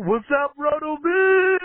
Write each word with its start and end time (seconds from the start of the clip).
What's 0.00 0.26
up, 0.30 0.54
RotoViz? 0.56 1.58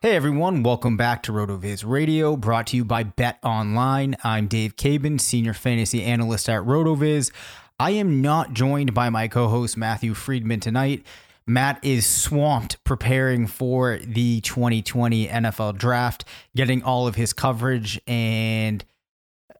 Hey 0.00 0.14
everyone, 0.14 0.62
welcome 0.62 0.96
back 0.96 1.24
to 1.24 1.32
RotoViz 1.32 1.84
Radio, 1.84 2.36
brought 2.36 2.68
to 2.68 2.76
you 2.76 2.84
by 2.84 3.02
Bet 3.02 3.40
Online. 3.42 4.16
I'm 4.22 4.46
Dave 4.46 4.76
Caban, 4.76 5.20
senior 5.20 5.54
fantasy 5.54 6.04
analyst 6.04 6.48
at 6.48 6.62
RotoViz. 6.62 7.32
I 7.80 7.90
am 7.90 8.22
not 8.22 8.52
joined 8.52 8.94
by 8.94 9.10
my 9.10 9.26
co-host 9.26 9.76
Matthew 9.76 10.14
Freedman 10.14 10.60
tonight. 10.60 11.04
Matt 11.50 11.84
is 11.84 12.06
swamped 12.06 12.82
preparing 12.84 13.48
for 13.48 13.98
the 13.98 14.40
2020 14.42 15.26
NFL 15.26 15.76
draft, 15.78 16.24
getting 16.54 16.84
all 16.84 17.08
of 17.08 17.16
his 17.16 17.32
coverage 17.32 18.00
and 18.06 18.84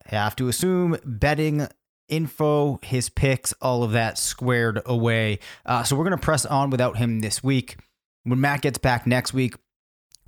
I 0.06 0.14
have 0.14 0.36
to 0.36 0.46
assume 0.46 0.96
betting 1.04 1.66
info, 2.08 2.78
his 2.84 3.08
picks, 3.08 3.52
all 3.60 3.82
of 3.82 3.90
that 3.90 4.18
squared 4.18 4.80
away. 4.86 5.40
Uh, 5.66 5.82
so 5.82 5.96
we're 5.96 6.04
going 6.04 6.16
to 6.16 6.24
press 6.24 6.46
on 6.46 6.70
without 6.70 6.96
him 6.96 7.22
this 7.22 7.42
week. 7.42 7.76
When 8.22 8.40
Matt 8.40 8.62
gets 8.62 8.78
back 8.78 9.04
next 9.04 9.34
week, 9.34 9.56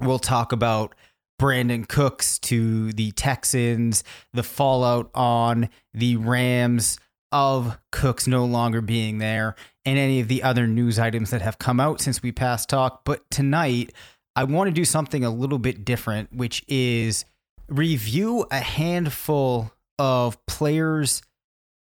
we'll 0.01 0.19
talk 0.19 0.51
about 0.51 0.97
Brandin 1.41 1.87
Cooks 1.87 2.41
to 2.41 2.93
the 2.93 3.13
Texans, 3.13 4.03
the 4.33 4.43
fallout 4.43 5.11
on 5.15 5.69
the 5.95 6.17
Rams 6.17 6.99
of 7.31 7.79
Cooks 7.91 8.27
no 8.27 8.45
longer 8.45 8.81
being 8.81 9.19
there, 9.19 9.57
and 9.85 9.99
any 9.99 10.21
of 10.21 10.29
the 10.29 10.43
other 10.43 10.67
news 10.67 10.99
items 10.99 11.31
that 11.31 11.43
have 11.43 11.59
come 11.59 11.81
out 11.81 12.01
since 12.01 12.23
we 12.23 12.33
past 12.33 12.69
talk. 12.69 13.05
But 13.05 13.29
tonight, 13.31 13.93
I 14.37 14.45
want 14.45 14.69
to 14.69 14.73
do 14.73 14.85
something 14.85 15.25
a 15.25 15.31
little 15.31 15.59
bit 15.59 15.85
different, 15.85 16.33
which 16.33 16.65
is 16.69 17.25
review 17.69 18.47
a 18.51 18.61
handful 18.61 19.73
of 19.99 20.45
players 20.47 21.23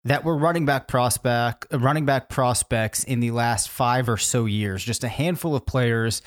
that 0.06 0.24
were 0.24 0.38
running 0.38 0.66
back 0.66 0.88
prospect 0.88 1.68
running 1.74 2.06
back 2.06 2.30
prospects 2.30 3.04
in 3.04 3.20
the 3.20 3.32
last 3.32 3.70
5 3.70 4.10
or 4.10 4.18
so 4.18 4.46
years 4.46 4.84
just 4.84 5.04
a 5.04 5.10
handful 5.10 5.56
of 5.56 5.66
players 5.66 6.22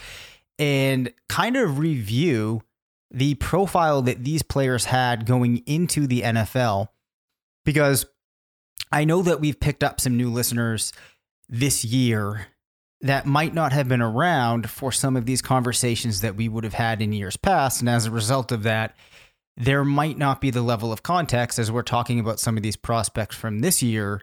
and 0.58 1.12
kind 1.28 1.56
of 1.56 1.78
review 1.78 2.62
the 3.10 3.34
profile 3.36 4.02
that 4.02 4.24
these 4.24 4.42
players 4.42 4.86
had 4.86 5.26
going 5.26 5.58
into 5.66 6.06
the 6.06 6.22
NFL 6.22 6.88
because 7.64 8.06
I 8.90 9.04
know 9.04 9.22
that 9.22 9.40
we've 9.40 9.58
picked 9.58 9.82
up 9.82 10.00
some 10.00 10.16
new 10.16 10.30
listeners 10.30 10.92
this 11.48 11.84
year 11.84 12.46
that 13.00 13.26
might 13.26 13.52
not 13.52 13.72
have 13.72 13.88
been 13.88 14.02
around 14.02 14.70
for 14.70 14.92
some 14.92 15.16
of 15.16 15.26
these 15.26 15.42
conversations 15.42 16.20
that 16.20 16.36
we 16.36 16.48
would 16.48 16.64
have 16.64 16.74
had 16.74 17.02
in 17.02 17.12
years 17.12 17.36
past. 17.36 17.80
And 17.80 17.88
as 17.88 18.06
a 18.06 18.10
result 18.10 18.52
of 18.52 18.62
that, 18.62 18.94
there 19.56 19.84
might 19.84 20.16
not 20.16 20.40
be 20.40 20.50
the 20.50 20.62
level 20.62 20.92
of 20.92 21.02
context 21.02 21.58
as 21.58 21.70
we're 21.70 21.82
talking 21.82 22.20
about 22.20 22.40
some 22.40 22.56
of 22.56 22.62
these 22.62 22.76
prospects 22.76 23.36
from 23.36 23.58
this 23.58 23.82
year 23.82 24.22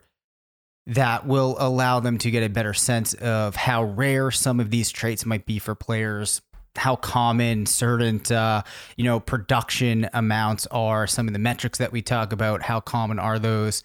that 0.86 1.26
will 1.26 1.56
allow 1.58 2.00
them 2.00 2.18
to 2.18 2.30
get 2.30 2.42
a 2.42 2.48
better 2.48 2.74
sense 2.74 3.12
of 3.14 3.54
how 3.54 3.84
rare 3.84 4.30
some 4.30 4.58
of 4.58 4.70
these 4.70 4.90
traits 4.90 5.26
might 5.26 5.46
be 5.46 5.58
for 5.58 5.74
players 5.74 6.40
how 6.76 6.96
common 6.96 7.66
certain 7.66 8.20
uh, 8.34 8.62
you 8.96 9.04
know 9.04 9.20
production 9.20 10.08
amounts 10.12 10.66
are 10.68 11.06
some 11.06 11.26
of 11.26 11.32
the 11.32 11.38
metrics 11.38 11.78
that 11.78 11.92
we 11.92 12.00
talk 12.00 12.32
about 12.32 12.62
how 12.62 12.80
common 12.80 13.18
are 13.18 13.38
those 13.38 13.82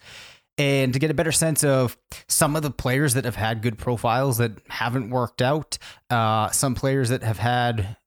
and 0.57 0.93
to 0.93 0.99
get 0.99 1.11
a 1.11 1.13
better 1.13 1.31
sense 1.31 1.63
of 1.63 1.97
some 2.27 2.55
of 2.55 2.61
the 2.61 2.71
players 2.71 3.13
that 3.13 3.25
have 3.25 3.35
had 3.35 3.61
good 3.61 3.77
profiles 3.77 4.37
that 4.37 4.51
haven't 4.69 5.09
worked 5.09 5.41
out 5.41 5.77
uh, 6.09 6.49
some 6.49 6.75
players 6.75 7.09
that 7.09 7.23
have 7.23 7.39
had 7.39 7.97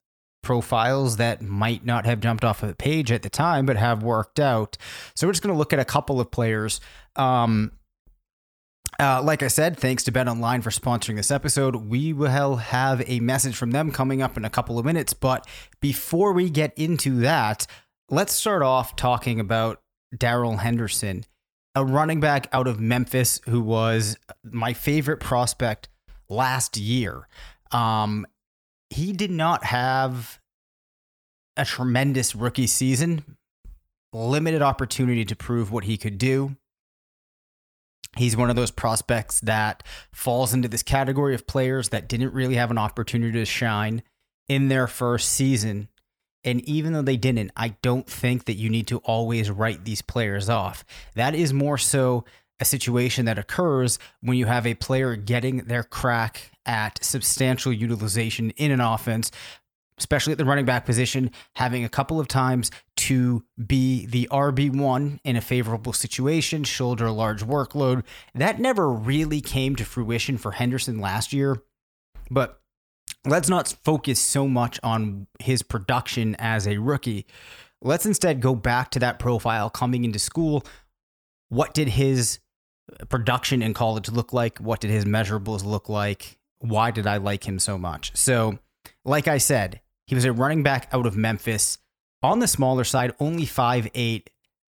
profiles 0.42 1.16
that 1.16 1.42
might 1.42 1.84
not 1.84 2.06
have 2.06 2.20
jumped 2.20 2.44
off 2.44 2.62
of 2.62 2.68
the 2.68 2.74
page 2.74 3.12
at 3.12 3.22
the 3.22 3.30
time 3.30 3.66
but 3.66 3.76
have 3.76 4.02
worked 4.02 4.40
out 4.40 4.76
so 5.14 5.26
we're 5.26 5.32
just 5.32 5.42
going 5.42 5.54
to 5.54 5.58
look 5.58 5.72
at 5.72 5.78
a 5.78 5.84
couple 5.84 6.20
of 6.20 6.30
players 6.30 6.80
um, 7.16 7.72
uh, 9.00 9.22
like 9.22 9.42
I 9.44 9.48
said, 9.48 9.78
thanks 9.78 10.02
to 10.04 10.12
Bet 10.12 10.26
Online 10.26 10.60
for 10.60 10.70
sponsoring 10.70 11.16
this 11.16 11.30
episode. 11.30 11.76
We 11.76 12.12
will 12.12 12.56
have 12.56 13.02
a 13.06 13.20
message 13.20 13.56
from 13.56 13.70
them 13.70 13.92
coming 13.92 14.22
up 14.22 14.36
in 14.36 14.44
a 14.44 14.50
couple 14.50 14.78
of 14.78 14.84
minutes. 14.84 15.12
But 15.12 15.46
before 15.80 16.32
we 16.32 16.50
get 16.50 16.76
into 16.76 17.20
that, 17.20 17.66
let's 18.10 18.32
start 18.32 18.62
off 18.62 18.96
talking 18.96 19.38
about 19.38 19.80
Darrell 20.16 20.56
Henderson, 20.56 21.24
a 21.78 21.84
running 21.84 22.20
back 22.20 22.48
out 22.52 22.66
of 22.66 22.80
Memphis 22.80 23.40
who 23.46 23.60
was 23.60 24.16
my 24.42 24.72
favorite 24.72 25.20
prospect 25.20 25.88
last 26.28 26.76
year. 26.76 27.28
Um, 27.72 28.26
he 28.90 29.12
did 29.12 29.30
not 29.30 29.64
have 29.64 30.40
a 31.56 31.64
tremendous 31.64 32.34
rookie 32.34 32.66
season, 32.66 33.36
limited 34.12 34.62
opportunity 34.62 35.24
to 35.24 35.36
prove 35.36 35.70
what 35.70 35.84
he 35.84 35.96
could 35.96 36.18
do 36.18 36.56
He's 38.16 38.36
one 38.36 38.50
of 38.50 38.56
those 38.56 38.70
prospects 38.70 39.40
that 39.40 39.82
falls 40.12 40.54
into 40.54 40.68
this 40.68 40.82
category 40.82 41.34
of 41.34 41.46
players 41.46 41.90
that 41.90 42.08
didn't 42.08 42.32
really 42.32 42.56
have 42.56 42.70
an 42.70 42.78
opportunity 42.78 43.32
to 43.32 43.44
shine 43.44 44.02
in 44.48 44.68
their 44.68 44.86
first 44.86 45.30
season. 45.30 45.88
And 46.44 46.60
even 46.62 46.92
though 46.92 47.02
they 47.02 47.16
didn't, 47.16 47.50
I 47.56 47.76
don't 47.82 48.06
think 48.06 48.44
that 48.44 48.54
you 48.54 48.70
need 48.70 48.86
to 48.88 48.98
always 48.98 49.50
write 49.50 49.84
these 49.84 50.02
players 50.02 50.48
off. 50.48 50.84
That 51.14 51.34
is 51.34 51.52
more 51.52 51.78
so 51.78 52.24
a 52.60 52.64
situation 52.64 53.24
that 53.26 53.38
occurs 53.38 53.98
when 54.20 54.36
you 54.36 54.46
have 54.46 54.66
a 54.66 54.74
player 54.74 55.16
getting 55.16 55.58
their 55.58 55.82
crack 55.82 56.50
at 56.66 57.02
substantial 57.02 57.72
utilization 57.72 58.50
in 58.50 58.70
an 58.70 58.80
offense, 58.80 59.30
especially 59.96 60.32
at 60.32 60.38
the 60.38 60.44
running 60.44 60.64
back 60.64 60.84
position, 60.84 61.30
having 61.54 61.84
a 61.84 61.88
couple 61.88 62.20
of 62.20 62.28
times 62.28 62.70
to 62.96 63.44
be 63.64 64.06
the 64.06 64.28
RB1 64.30 65.18
in 65.24 65.36
a 65.36 65.40
favorable 65.40 65.92
situation, 65.92 66.64
shoulder 66.64 67.06
a 67.06 67.12
large 67.12 67.44
workload. 67.44 68.04
That 68.34 68.60
never 68.60 68.90
really 68.90 69.40
came 69.40 69.76
to 69.76 69.84
fruition 69.84 70.36
for 70.38 70.52
Henderson 70.52 71.00
last 71.00 71.32
year. 71.32 71.62
But 72.30 72.60
let's 73.26 73.48
not 73.48 73.74
focus 73.84 74.20
so 74.20 74.46
much 74.48 74.78
on 74.82 75.26
his 75.38 75.62
production 75.62 76.36
as 76.38 76.66
a 76.66 76.78
rookie. 76.78 77.26
Let's 77.80 78.06
instead 78.06 78.40
go 78.40 78.54
back 78.54 78.90
to 78.92 78.98
that 79.00 79.18
profile 79.18 79.70
coming 79.70 80.04
into 80.04 80.18
school. 80.18 80.64
What 81.48 81.74
did 81.74 81.88
his 81.88 82.40
production 83.08 83.62
in 83.62 83.74
college 83.74 84.08
look 84.08 84.32
like? 84.32 84.58
What 84.58 84.80
did 84.80 84.90
his 84.90 85.04
measurables 85.04 85.64
look 85.64 85.88
like? 85.88 86.38
Why 86.60 86.90
did 86.90 87.06
I 87.06 87.18
like 87.18 87.46
him 87.46 87.58
so 87.58 87.78
much? 87.78 88.16
So, 88.16 88.58
like 89.04 89.28
I 89.28 89.38
said, 89.38 89.80
he 90.06 90.14
was 90.14 90.24
a 90.24 90.32
running 90.32 90.62
back 90.62 90.88
out 90.92 91.06
of 91.06 91.16
Memphis 91.16 91.78
on 92.22 92.40
the 92.40 92.48
smaller 92.48 92.84
side, 92.84 93.12
only 93.20 93.44
5'8, 93.44 94.26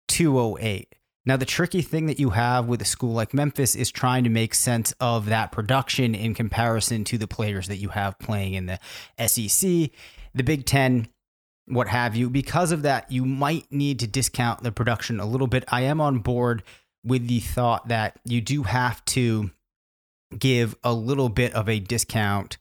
208. 0.08 0.96
Now, 1.26 1.38
the 1.38 1.46
tricky 1.46 1.82
thing 1.82 2.06
that 2.08 2.20
you 2.20 2.32
have 2.32 2.66
with 2.66 2.82
a 2.82 2.86
school 2.86 3.14
like 3.14 3.34
Memphis 3.34 3.76
is 3.76 3.92
trying 3.92 4.24
to 4.24 4.30
make 4.30 4.56
sense 4.56 4.94
of 5.00 5.26
that 5.28 5.52
production 5.52 6.16
in 6.16 6.34
comparison 6.34 7.04
to 7.06 7.18
the 7.18 7.28
players 7.28 7.68
that 7.68 7.78
you 7.78 7.90
have 7.90 8.18
playing 8.20 8.54
in 8.54 8.66
the 8.66 8.80
SEC, 9.28 9.92
the 10.34 10.44
Big 10.44 10.66
Ten, 10.66 11.08
what 11.66 11.88
have 11.88 12.16
you. 12.16 12.30
Because 12.30 12.72
of 12.72 12.82
that, 12.84 13.12
you 13.12 13.26
might 13.26 13.72
need 13.72 14.00
to 14.00 14.08
discount 14.08 14.64
the 14.64 14.72
production 14.72 15.20
a 15.20 15.26
little 15.26 15.48
bit. 15.48 15.64
I 15.68 15.82
am 15.82 16.02
on 16.02 16.20
board 16.20 16.64
with 17.04 17.28
the 17.28 17.40
thought 17.40 17.90
that 17.90 18.20
you 18.26 18.42
do 18.42 18.64
have 18.64 19.04
to 19.06 19.52
give 20.38 20.76
a 20.84 20.94
little 20.94 21.30
bit 21.30 21.54
of 21.54 21.70
a 21.70 21.80
discount 21.80 22.58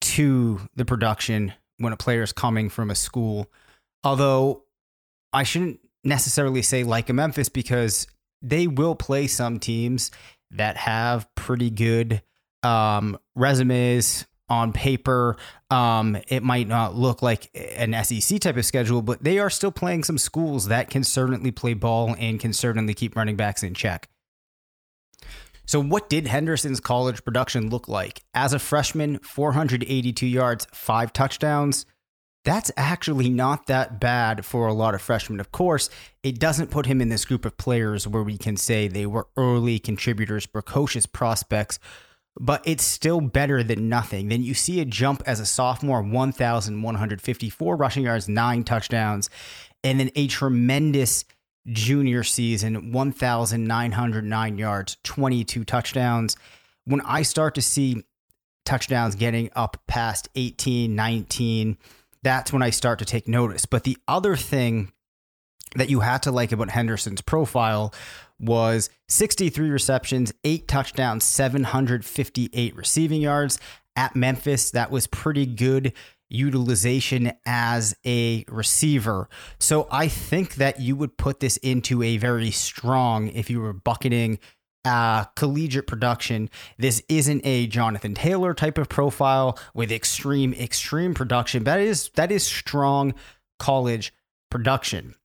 to 0.00 0.60
the 0.74 0.84
production 0.84 1.52
when 1.78 1.92
a 1.92 1.96
player 1.96 2.22
is 2.22 2.32
coming 2.32 2.68
from 2.68 2.90
a 2.90 2.94
school. 2.94 3.50
Although 4.04 4.64
I 5.32 5.42
shouldn't 5.42 5.80
necessarily 6.06 6.62
say 6.62 6.84
like 6.84 7.08
a 7.10 7.12
Memphis 7.12 7.48
because 7.48 8.06
they 8.42 8.66
will 8.66 8.94
play 8.94 9.26
some 9.26 9.58
teams 9.58 10.10
that 10.52 10.76
have 10.76 11.32
pretty 11.34 11.70
good 11.70 12.22
um, 12.62 13.18
resumes 13.34 14.26
on 14.48 14.72
paper. 14.72 15.36
Um, 15.70 16.16
it 16.28 16.42
might 16.42 16.68
not 16.68 16.94
look 16.94 17.22
like 17.22 17.50
an 17.54 17.92
SEC 18.04 18.40
type 18.40 18.56
of 18.56 18.64
schedule, 18.64 19.02
but 19.02 19.22
they 19.22 19.38
are 19.38 19.50
still 19.50 19.72
playing 19.72 20.04
some 20.04 20.18
schools 20.18 20.68
that 20.68 20.90
can 20.90 21.02
certainly 21.04 21.50
play 21.50 21.74
ball 21.74 22.14
and 22.18 22.38
can 22.38 22.52
certainly 22.52 22.94
keep 22.94 23.16
running 23.16 23.36
backs 23.36 23.62
in 23.62 23.74
check. 23.74 24.08
So, 25.68 25.82
what 25.82 26.08
did 26.08 26.28
Henderson's 26.28 26.78
college 26.78 27.24
production 27.24 27.70
look 27.70 27.88
like? 27.88 28.22
As 28.34 28.52
a 28.52 28.60
freshman, 28.60 29.18
482 29.18 30.24
yards, 30.24 30.66
five 30.72 31.12
touchdowns. 31.12 31.86
That's 32.46 32.70
actually 32.76 33.28
not 33.28 33.66
that 33.66 33.98
bad 33.98 34.46
for 34.46 34.68
a 34.68 34.72
lot 34.72 34.94
of 34.94 35.02
freshmen. 35.02 35.40
Of 35.40 35.50
course, 35.50 35.90
it 36.22 36.38
doesn't 36.38 36.70
put 36.70 36.86
him 36.86 37.00
in 37.00 37.08
this 37.08 37.24
group 37.24 37.44
of 37.44 37.56
players 37.56 38.06
where 38.06 38.22
we 38.22 38.38
can 38.38 38.56
say 38.56 38.86
they 38.86 39.04
were 39.04 39.26
early 39.36 39.80
contributors, 39.80 40.46
precocious 40.46 41.06
prospects, 41.06 41.80
but 42.38 42.62
it's 42.64 42.84
still 42.84 43.20
better 43.20 43.64
than 43.64 43.88
nothing. 43.88 44.28
Then 44.28 44.44
you 44.44 44.54
see 44.54 44.80
a 44.80 44.84
jump 44.84 45.24
as 45.26 45.40
a 45.40 45.44
sophomore 45.44 46.02
1,154 46.02 47.76
rushing 47.76 48.04
yards, 48.04 48.28
nine 48.28 48.62
touchdowns, 48.62 49.28
and 49.82 49.98
then 49.98 50.12
a 50.14 50.28
tremendous 50.28 51.24
junior 51.66 52.22
season 52.22 52.92
1,909 52.92 54.58
yards, 54.58 54.98
22 55.02 55.64
touchdowns. 55.64 56.36
When 56.84 57.00
I 57.00 57.22
start 57.22 57.56
to 57.56 57.62
see 57.62 58.04
touchdowns 58.64 59.16
getting 59.16 59.50
up 59.56 59.82
past 59.88 60.28
18, 60.36 60.94
19, 60.94 61.76
that's 62.26 62.52
when 62.52 62.60
I 62.60 62.70
start 62.70 62.98
to 62.98 63.04
take 63.04 63.28
notice. 63.28 63.66
But 63.66 63.84
the 63.84 63.96
other 64.08 64.34
thing 64.34 64.90
that 65.76 65.88
you 65.88 66.00
had 66.00 66.24
to 66.24 66.32
like 66.32 66.50
about 66.50 66.70
Henderson's 66.70 67.20
profile 67.20 67.94
was 68.40 68.90
63 69.08 69.70
receptions, 69.70 70.32
eight 70.42 70.66
touchdowns, 70.66 71.22
758 71.22 72.74
receiving 72.74 73.20
yards. 73.20 73.60
At 73.94 74.16
Memphis, 74.16 74.72
that 74.72 74.90
was 74.90 75.06
pretty 75.06 75.46
good 75.46 75.92
utilization 76.28 77.32
as 77.46 77.94
a 78.04 78.44
receiver. 78.48 79.28
So 79.60 79.86
I 79.92 80.08
think 80.08 80.56
that 80.56 80.80
you 80.80 80.96
would 80.96 81.16
put 81.16 81.38
this 81.38 81.56
into 81.58 82.02
a 82.02 82.16
very 82.16 82.50
strong, 82.50 83.28
if 83.28 83.48
you 83.48 83.60
were 83.60 83.72
bucketing 83.72 84.40
uh, 84.86 85.24
collegiate 85.34 85.86
production. 85.86 86.48
This 86.78 87.02
isn't 87.08 87.42
a 87.44 87.66
Jonathan 87.66 88.14
Taylor 88.14 88.54
type 88.54 88.78
of 88.78 88.88
profile 88.88 89.58
with 89.74 89.90
extreme, 89.90 90.54
extreme 90.54 91.12
production. 91.12 91.64
That 91.64 91.80
is 91.80 92.10
that 92.14 92.30
is 92.30 92.44
strong 92.44 93.14
college 93.58 94.14
production. 94.50 95.16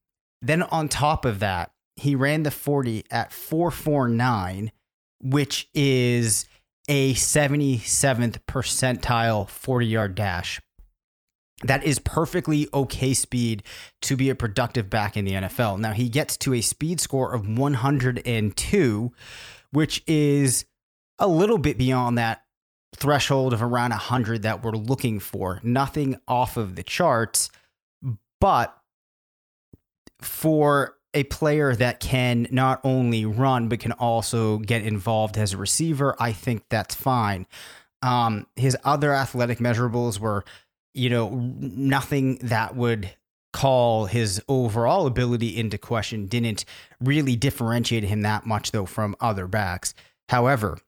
Then 0.42 0.64
on 0.64 0.88
top 0.88 1.24
of 1.24 1.38
that, 1.38 1.70
he 1.94 2.16
ran 2.16 2.42
the 2.42 2.50
40 2.50 3.04
at 3.10 3.32
449, 3.32 4.72
which 5.20 5.68
is 5.72 6.46
a 6.88 7.14
77th 7.14 8.40
percentile 8.48 9.48
40 9.48 9.86
yard 9.86 10.14
dash. 10.16 10.60
That 11.62 11.84
is 11.84 11.98
perfectly 11.98 12.68
okay 12.74 13.14
speed 13.14 13.62
to 14.02 14.16
be 14.16 14.30
a 14.30 14.34
productive 14.34 14.90
back 14.90 15.16
in 15.16 15.24
the 15.24 15.32
NFL. 15.32 15.78
Now, 15.78 15.92
he 15.92 16.08
gets 16.08 16.36
to 16.38 16.54
a 16.54 16.60
speed 16.60 17.00
score 17.00 17.32
of 17.32 17.48
102, 17.48 19.12
which 19.70 20.02
is 20.06 20.64
a 21.18 21.28
little 21.28 21.58
bit 21.58 21.78
beyond 21.78 22.18
that 22.18 22.42
threshold 22.96 23.52
of 23.52 23.62
around 23.62 23.90
100 23.90 24.42
that 24.42 24.62
we're 24.62 24.72
looking 24.72 25.20
for. 25.20 25.60
Nothing 25.62 26.18
off 26.26 26.56
of 26.56 26.74
the 26.74 26.82
charts, 26.82 27.50
but 28.40 28.76
for 30.20 30.96
a 31.14 31.24
player 31.24 31.74
that 31.74 32.00
can 32.00 32.46
not 32.50 32.80
only 32.84 33.24
run 33.24 33.68
but 33.68 33.80
can 33.80 33.92
also 33.92 34.58
get 34.58 34.82
involved 34.82 35.36
as 35.36 35.52
a 35.52 35.56
receiver, 35.56 36.16
I 36.18 36.32
think 36.32 36.64
that's 36.68 36.94
fine. 36.94 37.46
Um, 38.02 38.46
his 38.56 38.76
other 38.84 39.14
athletic 39.14 39.58
measurables 39.58 40.18
were, 40.18 40.44
you 40.94 41.10
know, 41.10 41.30
nothing 41.30 42.36
that 42.42 42.76
would 42.76 43.10
call 43.52 44.06
his 44.06 44.42
overall 44.48 45.06
ability 45.06 45.56
into 45.56 45.78
question. 45.78 46.26
Didn't 46.26 46.64
really 47.00 47.36
differentiate 47.36 48.04
him 48.04 48.22
that 48.22 48.46
much 48.46 48.72
though 48.72 48.86
from 48.86 49.14
other 49.20 49.46
backs. 49.46 49.94
However, 50.28 50.78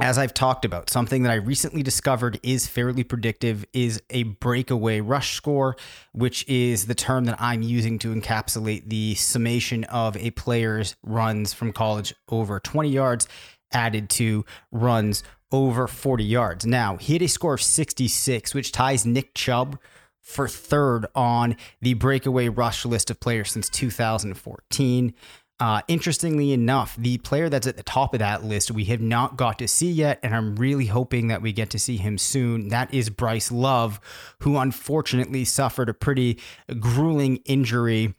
as 0.00 0.16
I've 0.16 0.32
talked 0.32 0.64
about, 0.64 0.88
something 0.88 1.22
that 1.22 1.32
I 1.32 1.34
recently 1.34 1.82
discovered 1.82 2.40
is 2.42 2.66
fairly 2.66 3.04
predictive 3.04 3.66
is 3.74 4.00
a 4.08 4.22
breakaway 4.22 5.00
rush 5.00 5.34
score, 5.34 5.76
which 6.12 6.48
is 6.48 6.86
the 6.86 6.94
term 6.94 7.26
that 7.26 7.38
I'm 7.38 7.60
using 7.60 7.98
to 7.98 8.14
encapsulate 8.14 8.88
the 8.88 9.14
summation 9.16 9.84
of 9.84 10.16
a 10.16 10.30
player's 10.30 10.96
runs 11.02 11.52
from 11.52 11.72
college 11.72 12.14
over 12.30 12.58
20 12.58 12.88
yards 12.88 13.28
added 13.70 14.08
to 14.10 14.46
runs 14.70 15.22
over 15.52 15.86
40 15.86 16.24
yards. 16.24 16.66
Now, 16.66 16.96
he 16.96 17.12
had 17.12 17.22
a 17.22 17.28
score 17.28 17.54
of 17.54 17.62
66, 17.62 18.54
which 18.54 18.72
ties 18.72 19.06
Nick 19.06 19.34
Chubb 19.34 19.78
for 20.20 20.48
third 20.48 21.06
on 21.14 21.56
the 21.80 21.94
breakaway 21.94 22.48
rush 22.48 22.84
list 22.84 23.10
of 23.10 23.20
players 23.20 23.52
since 23.52 23.68
2014. 23.68 25.14
Uh, 25.60 25.80
interestingly 25.86 26.52
enough, 26.52 26.96
the 26.96 27.18
player 27.18 27.48
that's 27.48 27.68
at 27.68 27.76
the 27.76 27.84
top 27.84 28.14
of 28.14 28.18
that 28.18 28.42
list 28.42 28.72
we 28.72 28.84
have 28.84 29.00
not 29.00 29.36
got 29.36 29.60
to 29.60 29.68
see 29.68 29.90
yet, 29.90 30.18
and 30.22 30.34
I'm 30.34 30.56
really 30.56 30.86
hoping 30.86 31.28
that 31.28 31.40
we 31.40 31.52
get 31.52 31.70
to 31.70 31.78
see 31.78 31.98
him 31.98 32.18
soon. 32.18 32.68
That 32.68 32.92
is 32.92 33.10
Bryce 33.10 33.52
Love, 33.52 34.00
who 34.40 34.56
unfortunately 34.56 35.44
suffered 35.44 35.88
a 35.88 35.94
pretty 35.94 36.40
grueling 36.80 37.36
injury. 37.44 38.14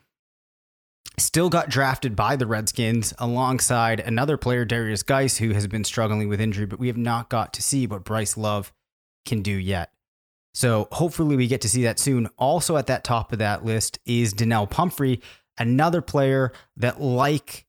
Still 1.18 1.50
got 1.50 1.70
drafted 1.70 2.16
by 2.16 2.36
the 2.36 2.48
Redskins 2.48 3.14
alongside 3.20 4.00
another 4.00 4.36
player, 4.36 4.66
Derrius 4.66 5.06
Guice, 5.06 5.38
who 5.38 5.52
has 5.52 5.68
been 5.68 5.84
struggling 5.84 6.28
with 6.28 6.42
injury, 6.42 6.66
but 6.66 6.80
we 6.80 6.88
have 6.88 6.98
not 6.98 7.30
got 7.30 7.54
to 7.54 7.62
see 7.62 7.86
what 7.86 8.04
Bryce 8.04 8.36
Love 8.36 8.74
can 9.26 9.42
do 9.42 9.52
yet. 9.52 9.92
So 10.56 10.88
hopefully 10.92 11.36
we 11.36 11.48
get 11.48 11.62
to 11.62 11.70
see 11.70 11.84
that 11.84 12.00
soon. 12.00 12.30
Also 12.38 12.78
at 12.78 12.88
that 12.88 13.04
top 13.04 13.32
of 13.32 13.40
that 13.40 13.64
list 13.64 14.00
is 14.06 14.34
Donnel 14.34 14.68
Pumphrey, 14.68 15.22
another 15.58 16.02
player 16.02 16.52
that, 16.78 17.00
like 17.00 17.66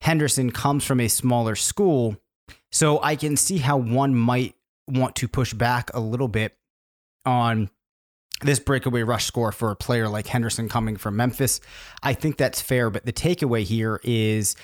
Henderson, 0.00 0.50
comes 0.50 0.84
from 0.84 1.00
a 1.00 1.08
smaller 1.08 1.56
school. 1.56 2.16
So 2.72 3.02
I 3.02 3.16
can 3.16 3.36
see 3.36 3.58
how 3.58 3.76
one 3.76 4.14
might 4.14 4.54
want 4.88 5.16
to 5.16 5.28
push 5.28 5.52
back 5.52 5.90
a 5.92 6.00
little 6.00 6.28
bit 6.28 6.56
on 7.26 7.70
this 8.40 8.58
breakaway 8.58 9.02
rush 9.02 9.26
score 9.26 9.52
for 9.52 9.70
a 9.70 9.76
player 9.76 10.08
like 10.08 10.26
Henderson 10.26 10.68
coming 10.68 10.96
from 10.96 11.16
Memphis. 11.16 11.60
I 12.02 12.14
think 12.14 12.36
that's 12.36 12.60
fair, 12.60 12.90
but 12.90 13.04
the 13.04 13.12
takeaway 13.12 13.62
here 13.62 14.00
is 14.02 14.56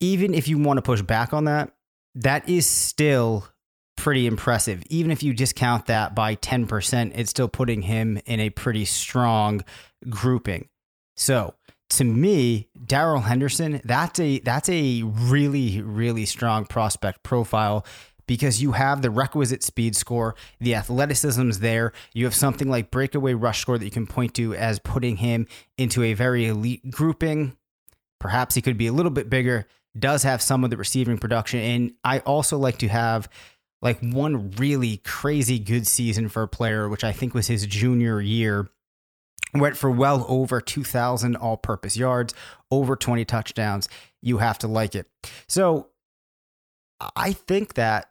even 0.00 0.34
if 0.34 0.48
you 0.48 0.58
want 0.58 0.78
to 0.78 0.82
push 0.82 1.02
back 1.02 1.32
on 1.32 1.44
that, 1.44 1.72
that 2.14 2.48
is 2.48 2.66
still 2.66 3.46
pretty 3.96 4.26
impressive. 4.26 4.82
Even 4.88 5.10
if 5.10 5.22
you 5.22 5.32
discount 5.32 5.86
that 5.86 6.14
by 6.14 6.36
10%, 6.36 7.12
it's 7.14 7.30
still 7.30 7.48
putting 7.48 7.82
him 7.82 8.20
in 8.26 8.40
a 8.40 8.50
pretty 8.50 8.84
strong 8.84 9.64
grouping. 10.08 10.68
So, 11.16 11.54
to 11.88 12.04
me, 12.04 12.68
Darrell 12.84 13.20
Henderson, 13.20 13.80
that's 13.84 14.18
a 14.18 14.40
that's 14.40 14.68
a 14.68 15.02
really 15.04 15.80
really 15.80 16.26
strong 16.26 16.66
prospect 16.66 17.22
profile 17.22 17.86
because 18.26 18.62
you 18.62 18.72
have 18.72 19.02
the 19.02 19.10
requisite 19.10 19.62
speed 19.62 19.96
score, 19.96 20.34
the 20.60 20.74
athleticism's 20.74 21.60
there. 21.60 21.92
You 22.12 22.24
have 22.24 22.34
something 22.34 22.68
like 22.68 22.90
breakaway 22.90 23.34
rush 23.34 23.60
score 23.60 23.78
that 23.78 23.84
you 23.84 23.90
can 23.90 24.06
point 24.06 24.34
to 24.34 24.54
as 24.54 24.78
putting 24.78 25.16
him 25.16 25.46
into 25.78 26.02
a 26.02 26.14
very 26.14 26.46
elite 26.46 26.90
grouping. 26.90 27.56
Perhaps 28.18 28.54
he 28.54 28.62
could 28.62 28.78
be 28.78 28.86
a 28.86 28.92
little 28.92 29.10
bit 29.10 29.30
bigger, 29.30 29.66
does 29.98 30.22
have 30.22 30.42
some 30.42 30.64
of 30.64 30.70
the 30.70 30.76
receiving 30.76 31.18
production. 31.18 31.60
And 31.60 31.92
I 32.02 32.20
also 32.20 32.58
like 32.58 32.78
to 32.78 32.88
have 32.88 33.28
like 33.82 34.00
one 34.00 34.50
really 34.52 34.98
crazy 34.98 35.58
good 35.58 35.86
season 35.86 36.28
for 36.28 36.42
a 36.42 36.48
player, 36.48 36.88
which 36.88 37.04
I 37.04 37.12
think 37.12 37.34
was 37.34 37.46
his 37.46 37.66
junior 37.66 38.20
year. 38.20 38.68
Went 39.54 39.76
for 39.76 39.90
well 39.90 40.26
over 40.28 40.60
2,000 40.60 41.36
all 41.36 41.56
purpose 41.56 41.96
yards, 41.96 42.34
over 42.70 42.96
20 42.96 43.24
touchdowns. 43.24 43.88
You 44.20 44.38
have 44.38 44.58
to 44.58 44.68
like 44.68 44.94
it. 44.94 45.06
So 45.48 45.88
I 47.14 47.32
think 47.32 47.74
that 47.74 48.10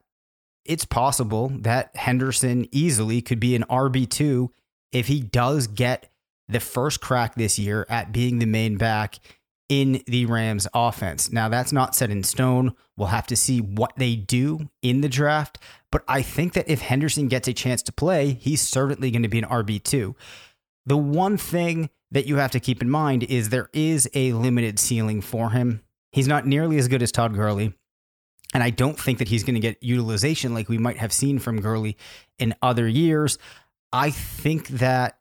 it's 0.65 0.85
possible 0.85 1.49
that 1.59 1.95
Henderson 1.95 2.67
easily 2.71 3.21
could 3.21 3.39
be 3.39 3.55
an 3.55 3.63
RB2 3.69 4.49
if 4.91 5.07
he 5.07 5.21
does 5.21 5.67
get 5.67 6.09
the 6.47 6.59
first 6.59 7.01
crack 7.01 7.35
this 7.35 7.57
year 7.57 7.85
at 7.89 8.11
being 8.11 8.39
the 8.39 8.45
main 8.45 8.77
back 8.77 9.19
in 9.67 10.03
the 10.05 10.25
Rams 10.25 10.67
offense. 10.73 11.31
Now, 11.31 11.49
that's 11.49 11.71
not 11.71 11.95
set 11.95 12.11
in 12.11 12.23
stone. 12.23 12.75
We'll 12.97 13.07
have 13.07 13.27
to 13.27 13.35
see 13.35 13.61
what 13.61 13.93
they 13.97 14.15
do 14.15 14.69
in 14.81 15.01
the 15.01 15.09
draft. 15.09 15.57
But 15.91 16.03
I 16.07 16.21
think 16.21 16.53
that 16.53 16.69
if 16.69 16.81
Henderson 16.81 17.27
gets 17.27 17.47
a 17.47 17.53
chance 17.53 17.81
to 17.83 17.91
play, 17.91 18.33
he's 18.33 18.61
certainly 18.61 19.11
going 19.11 19.23
to 19.23 19.29
be 19.29 19.39
an 19.39 19.45
RB2. 19.45 20.13
The 20.85 20.97
one 20.97 21.37
thing 21.37 21.89
that 22.11 22.27
you 22.27 22.35
have 22.37 22.51
to 22.51 22.59
keep 22.59 22.81
in 22.81 22.89
mind 22.89 23.23
is 23.23 23.49
there 23.49 23.69
is 23.73 24.07
a 24.13 24.33
limited 24.33 24.77
ceiling 24.77 25.21
for 25.21 25.49
him. 25.49 25.81
He's 26.11 26.27
not 26.27 26.45
nearly 26.45 26.77
as 26.77 26.87
good 26.87 27.01
as 27.01 27.11
Todd 27.11 27.33
Gurley. 27.33 27.73
And 28.55 28.63
I 28.63 28.69
don't 28.69 28.97
think 28.97 29.19
that 29.19 29.27
he's 29.27 29.43
going 29.43 29.55
to 29.55 29.59
get 29.59 29.83
utilization 29.83 30.53
like 30.53 30.69
we 30.69 30.77
might 30.77 30.97
have 30.97 31.11
seen 31.11 31.39
from 31.39 31.59
Gurley 31.59 31.97
in 32.39 32.55
other 32.61 32.87
years. 32.87 33.37
I 33.91 34.11
think 34.11 34.69
that 34.69 35.19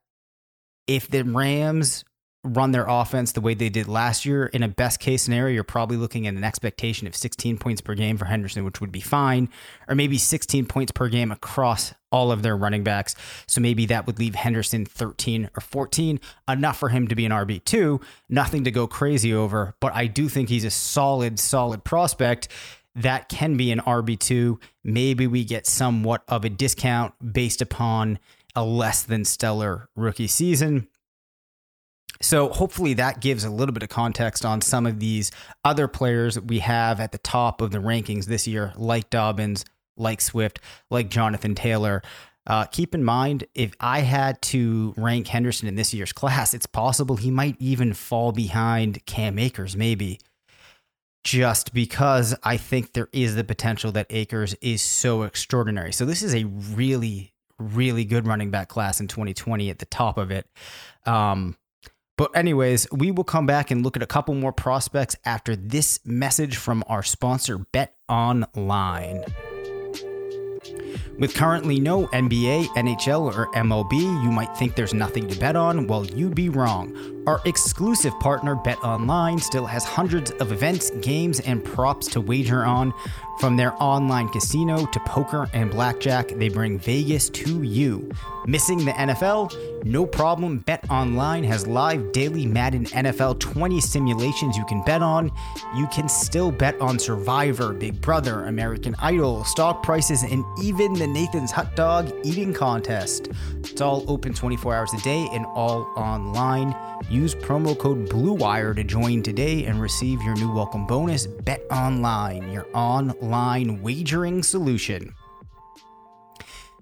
if 0.86 1.08
the 1.08 1.24
Rams 1.24 2.04
run 2.44 2.70
their 2.70 2.86
offense 2.86 3.32
the 3.32 3.40
way 3.40 3.54
they 3.54 3.70
did 3.70 3.88
last 3.88 4.24
year, 4.24 4.46
in 4.46 4.62
a 4.62 4.68
best 4.68 5.00
case 5.00 5.24
scenario, 5.24 5.52
you're 5.52 5.64
probably 5.64 5.96
looking 5.96 6.28
at 6.28 6.34
an 6.34 6.44
expectation 6.44 7.08
of 7.08 7.16
16 7.16 7.58
points 7.58 7.80
per 7.80 7.96
game 7.96 8.18
for 8.18 8.26
Henderson, 8.26 8.64
which 8.64 8.80
would 8.80 8.92
be 8.92 9.00
fine, 9.00 9.48
or 9.88 9.96
maybe 9.96 10.16
16 10.16 10.66
points 10.66 10.92
per 10.92 11.08
game 11.08 11.32
across 11.32 11.92
all 12.12 12.30
of 12.30 12.42
their 12.42 12.56
running 12.56 12.84
backs. 12.84 13.16
So 13.48 13.60
maybe 13.60 13.84
that 13.86 14.06
would 14.06 14.20
leave 14.20 14.36
Henderson 14.36 14.86
13 14.86 15.50
or 15.56 15.60
14, 15.60 16.20
enough 16.48 16.78
for 16.78 16.90
him 16.90 17.08
to 17.08 17.16
be 17.16 17.26
an 17.26 17.32
RB2, 17.32 18.00
nothing 18.28 18.62
to 18.62 18.70
go 18.70 18.86
crazy 18.86 19.34
over. 19.34 19.74
But 19.80 19.92
I 19.92 20.06
do 20.06 20.28
think 20.28 20.50
he's 20.50 20.64
a 20.64 20.70
solid, 20.70 21.40
solid 21.40 21.82
prospect 21.82 22.46
that 22.94 23.28
can 23.28 23.56
be 23.56 23.70
an 23.70 23.80
RB2. 23.80 24.60
Maybe 24.82 25.26
we 25.26 25.44
get 25.44 25.66
somewhat 25.66 26.22
of 26.28 26.44
a 26.44 26.50
discount 26.50 27.14
based 27.32 27.60
upon 27.60 28.18
a 28.54 28.64
less 28.64 29.02
than 29.02 29.24
stellar 29.24 29.88
rookie 29.96 30.28
season. 30.28 30.88
So 32.22 32.48
hopefully 32.48 32.94
that 32.94 33.20
gives 33.20 33.44
a 33.44 33.50
little 33.50 33.72
bit 33.72 33.82
of 33.82 33.88
context 33.88 34.44
on 34.44 34.60
some 34.60 34.86
of 34.86 35.00
these 35.00 35.30
other 35.64 35.88
players 35.88 36.36
that 36.36 36.46
we 36.46 36.60
have 36.60 37.00
at 37.00 37.12
the 37.12 37.18
top 37.18 37.60
of 37.60 37.70
the 37.70 37.78
rankings 37.78 38.26
this 38.26 38.46
year, 38.46 38.72
like 38.76 39.10
Dobbins, 39.10 39.64
like 39.96 40.20
Swift, 40.20 40.60
like 40.90 41.10
Jonathan 41.10 41.54
Taylor. 41.54 42.02
Uh, 42.46 42.64
keep 42.66 42.94
in 42.94 43.02
mind, 43.02 43.44
if 43.54 43.74
I 43.80 44.00
had 44.00 44.40
to 44.42 44.94
rank 44.96 45.26
Henderson 45.26 45.66
in 45.66 45.76
this 45.76 45.94
year's 45.94 46.12
class, 46.12 46.54
it's 46.54 46.66
possible 46.66 47.16
he 47.16 47.30
might 47.30 47.56
even 47.58 47.94
fall 47.94 48.32
behind 48.32 49.04
Cam 49.06 49.38
Akers, 49.38 49.76
maybe 49.76 50.20
just 51.24 51.72
because 51.72 52.34
I 52.42 52.58
think 52.58 52.92
there 52.92 53.08
is 53.12 53.34
the 53.34 53.44
potential 53.44 53.90
that 53.92 54.06
Akers 54.10 54.54
is 54.60 54.82
so 54.82 55.22
extraordinary. 55.22 55.92
So 55.92 56.04
this 56.04 56.22
is 56.22 56.34
a 56.34 56.44
really, 56.44 57.32
really 57.58 58.04
good 58.04 58.26
running 58.26 58.50
back 58.50 58.68
class 58.68 59.00
in 59.00 59.08
2020 59.08 59.70
at 59.70 59.78
the 59.78 59.86
top 59.86 60.18
of 60.18 60.30
it. 60.30 60.46
Um, 61.06 61.56
but, 62.16 62.36
anyways, 62.36 62.86
we 62.92 63.10
will 63.10 63.24
come 63.24 63.46
back 63.46 63.72
and 63.72 63.82
look 63.82 63.96
at 63.96 64.02
a 64.02 64.06
couple 64.06 64.34
more 64.34 64.52
prospects 64.52 65.16
after 65.24 65.56
this 65.56 65.98
message 66.04 66.56
from 66.58 66.84
our 66.86 67.02
sponsor, 67.02 67.58
Bet 67.72 67.96
Online. 68.08 69.24
With 71.18 71.34
currently 71.34 71.80
no 71.80 72.06
NBA, 72.08 72.66
NHL, 72.66 73.36
or 73.36 73.50
MLB, 73.52 73.92
you 74.22 74.30
might 74.30 74.56
think 74.56 74.76
there's 74.76 74.94
nothing 74.94 75.26
to 75.26 75.38
bet 75.40 75.56
on. 75.56 75.88
Well, 75.88 76.06
you'd 76.06 76.36
be 76.36 76.50
wrong. 76.50 77.13
Our 77.26 77.40
exclusive 77.46 78.18
partner, 78.20 78.54
Bet 78.54 78.82
Online, 78.84 79.38
still 79.38 79.64
has 79.64 79.82
hundreds 79.82 80.30
of 80.32 80.52
events, 80.52 80.90
games, 81.00 81.40
and 81.40 81.64
props 81.64 82.06
to 82.08 82.20
wager 82.20 82.64
on. 82.64 82.92
From 83.40 83.56
their 83.56 83.74
online 83.82 84.28
casino 84.28 84.86
to 84.86 85.00
poker 85.00 85.48
and 85.54 85.70
blackjack, 85.70 86.28
they 86.28 86.48
bring 86.48 86.78
Vegas 86.78 87.30
to 87.30 87.62
you. 87.62 88.10
Missing 88.46 88.84
the 88.84 88.92
NFL? 88.92 89.84
No 89.84 90.04
problem. 90.06 90.58
Bet 90.58 90.84
Online 90.90 91.42
has 91.44 91.66
live 91.66 92.12
daily 92.12 92.46
Madden 92.46 92.84
NFL 92.86 93.40
20 93.40 93.80
simulations 93.80 94.56
you 94.56 94.64
can 94.66 94.82
bet 94.82 95.02
on. 95.02 95.32
You 95.74 95.86
can 95.88 96.08
still 96.08 96.52
bet 96.52 96.78
on 96.80 96.98
Survivor, 96.98 97.72
Big 97.72 98.00
Brother, 98.02 98.44
American 98.44 98.94
Idol, 98.98 99.44
stock 99.44 99.82
prices, 99.82 100.22
and 100.22 100.44
even 100.62 100.92
the 100.92 101.06
Nathan's 101.06 101.50
Hot 101.50 101.74
Dog 101.74 102.12
eating 102.22 102.52
contest. 102.52 103.30
It's 103.60 103.80
all 103.80 104.04
open 104.08 104.34
24 104.34 104.74
hours 104.74 104.92
a 104.92 104.98
day 104.98 105.26
and 105.32 105.46
all 105.46 105.90
online. 105.96 106.76
Use 107.14 107.32
promo 107.32 107.78
code 107.78 108.08
BLUEWIRE 108.08 108.74
to 108.74 108.82
join 108.82 109.22
today 109.22 109.66
and 109.66 109.80
receive 109.80 110.20
your 110.22 110.34
new 110.34 110.52
welcome 110.52 110.84
bonus. 110.84 111.28
Bet 111.28 111.62
Online, 111.70 112.50
your 112.50 112.66
online 112.74 113.80
wagering 113.82 114.42
solution. 114.42 115.14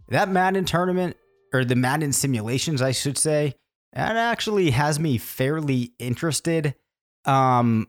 That 0.09 0.31
Madden 0.31 0.65
tournament, 0.65 1.19
or 1.53 1.67
the 1.67 1.77
Madden 1.77 2.15
simulations, 2.15 2.81
I 2.81 2.93
should 2.93 3.19
say, 3.19 3.57
that 3.93 4.17
actually 4.17 4.71
has 4.71 4.99
me 4.99 5.19
fairly 5.19 5.93
interested. 5.99 6.77
Um, 7.27 7.89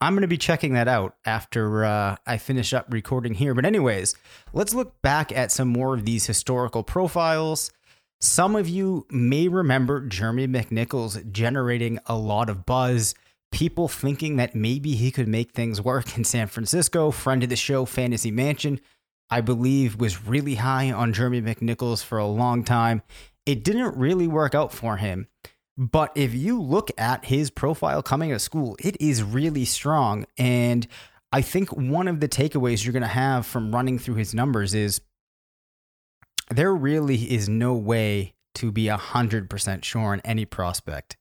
I'm 0.00 0.12
going 0.12 0.22
to 0.22 0.28
be 0.28 0.38
checking 0.38 0.74
that 0.74 0.86
out 0.86 1.16
after 1.26 1.84
uh, 1.84 2.14
I 2.24 2.38
finish 2.38 2.72
up 2.72 2.86
recording 2.90 3.34
here. 3.34 3.52
But, 3.52 3.64
anyways, 3.66 4.14
let's 4.52 4.74
look 4.74 5.02
back 5.02 5.32
at 5.32 5.50
some 5.50 5.66
more 5.66 5.94
of 5.94 6.04
these 6.04 6.26
historical 6.26 6.84
profiles. 6.84 7.72
Some 8.22 8.54
of 8.54 8.68
you 8.68 9.06
may 9.10 9.48
remember 9.48 10.06
Jeremy 10.06 10.46
McNichols 10.46 11.32
generating 11.32 11.98
a 12.04 12.14
lot 12.14 12.50
of 12.50 12.66
buzz, 12.66 13.14
people 13.50 13.88
thinking 13.88 14.36
that 14.36 14.54
maybe 14.54 14.94
he 14.94 15.10
could 15.10 15.26
make 15.26 15.52
things 15.52 15.80
work 15.80 16.18
in 16.18 16.24
San 16.24 16.46
Francisco. 16.46 17.10
Friend 17.10 17.42
of 17.42 17.48
the 17.48 17.56
show, 17.56 17.86
Fantasy 17.86 18.30
Mansion, 18.30 18.78
I 19.30 19.40
believe, 19.40 19.96
was 19.96 20.26
really 20.26 20.56
high 20.56 20.92
on 20.92 21.14
Jeremy 21.14 21.40
McNichols 21.40 22.04
for 22.04 22.18
a 22.18 22.26
long 22.26 22.62
time. 22.62 23.00
It 23.46 23.64
didn't 23.64 23.96
really 23.96 24.26
work 24.26 24.54
out 24.54 24.70
for 24.70 24.98
him. 24.98 25.26
But 25.78 26.12
if 26.14 26.34
you 26.34 26.60
look 26.60 26.90
at 26.98 27.24
his 27.24 27.48
profile 27.48 28.02
coming 28.02 28.32
of 28.32 28.42
school, 28.42 28.76
it 28.80 29.00
is 29.00 29.22
really 29.22 29.64
strong. 29.64 30.26
And 30.36 30.86
I 31.32 31.40
think 31.40 31.74
one 31.74 32.06
of 32.06 32.20
the 32.20 32.28
takeaways 32.28 32.84
you're 32.84 32.92
going 32.92 33.00
to 33.00 33.08
have 33.08 33.46
from 33.46 33.74
running 33.74 33.98
through 33.98 34.16
his 34.16 34.34
numbers 34.34 34.74
is 34.74 35.00
there 36.50 36.74
really 36.74 37.32
is 37.32 37.48
no 37.48 37.74
way 37.74 38.34
to 38.56 38.72
be 38.72 38.86
100% 38.86 39.84
sure 39.84 40.12
on 40.12 40.20
any 40.20 40.44
prospect. 40.44 41.16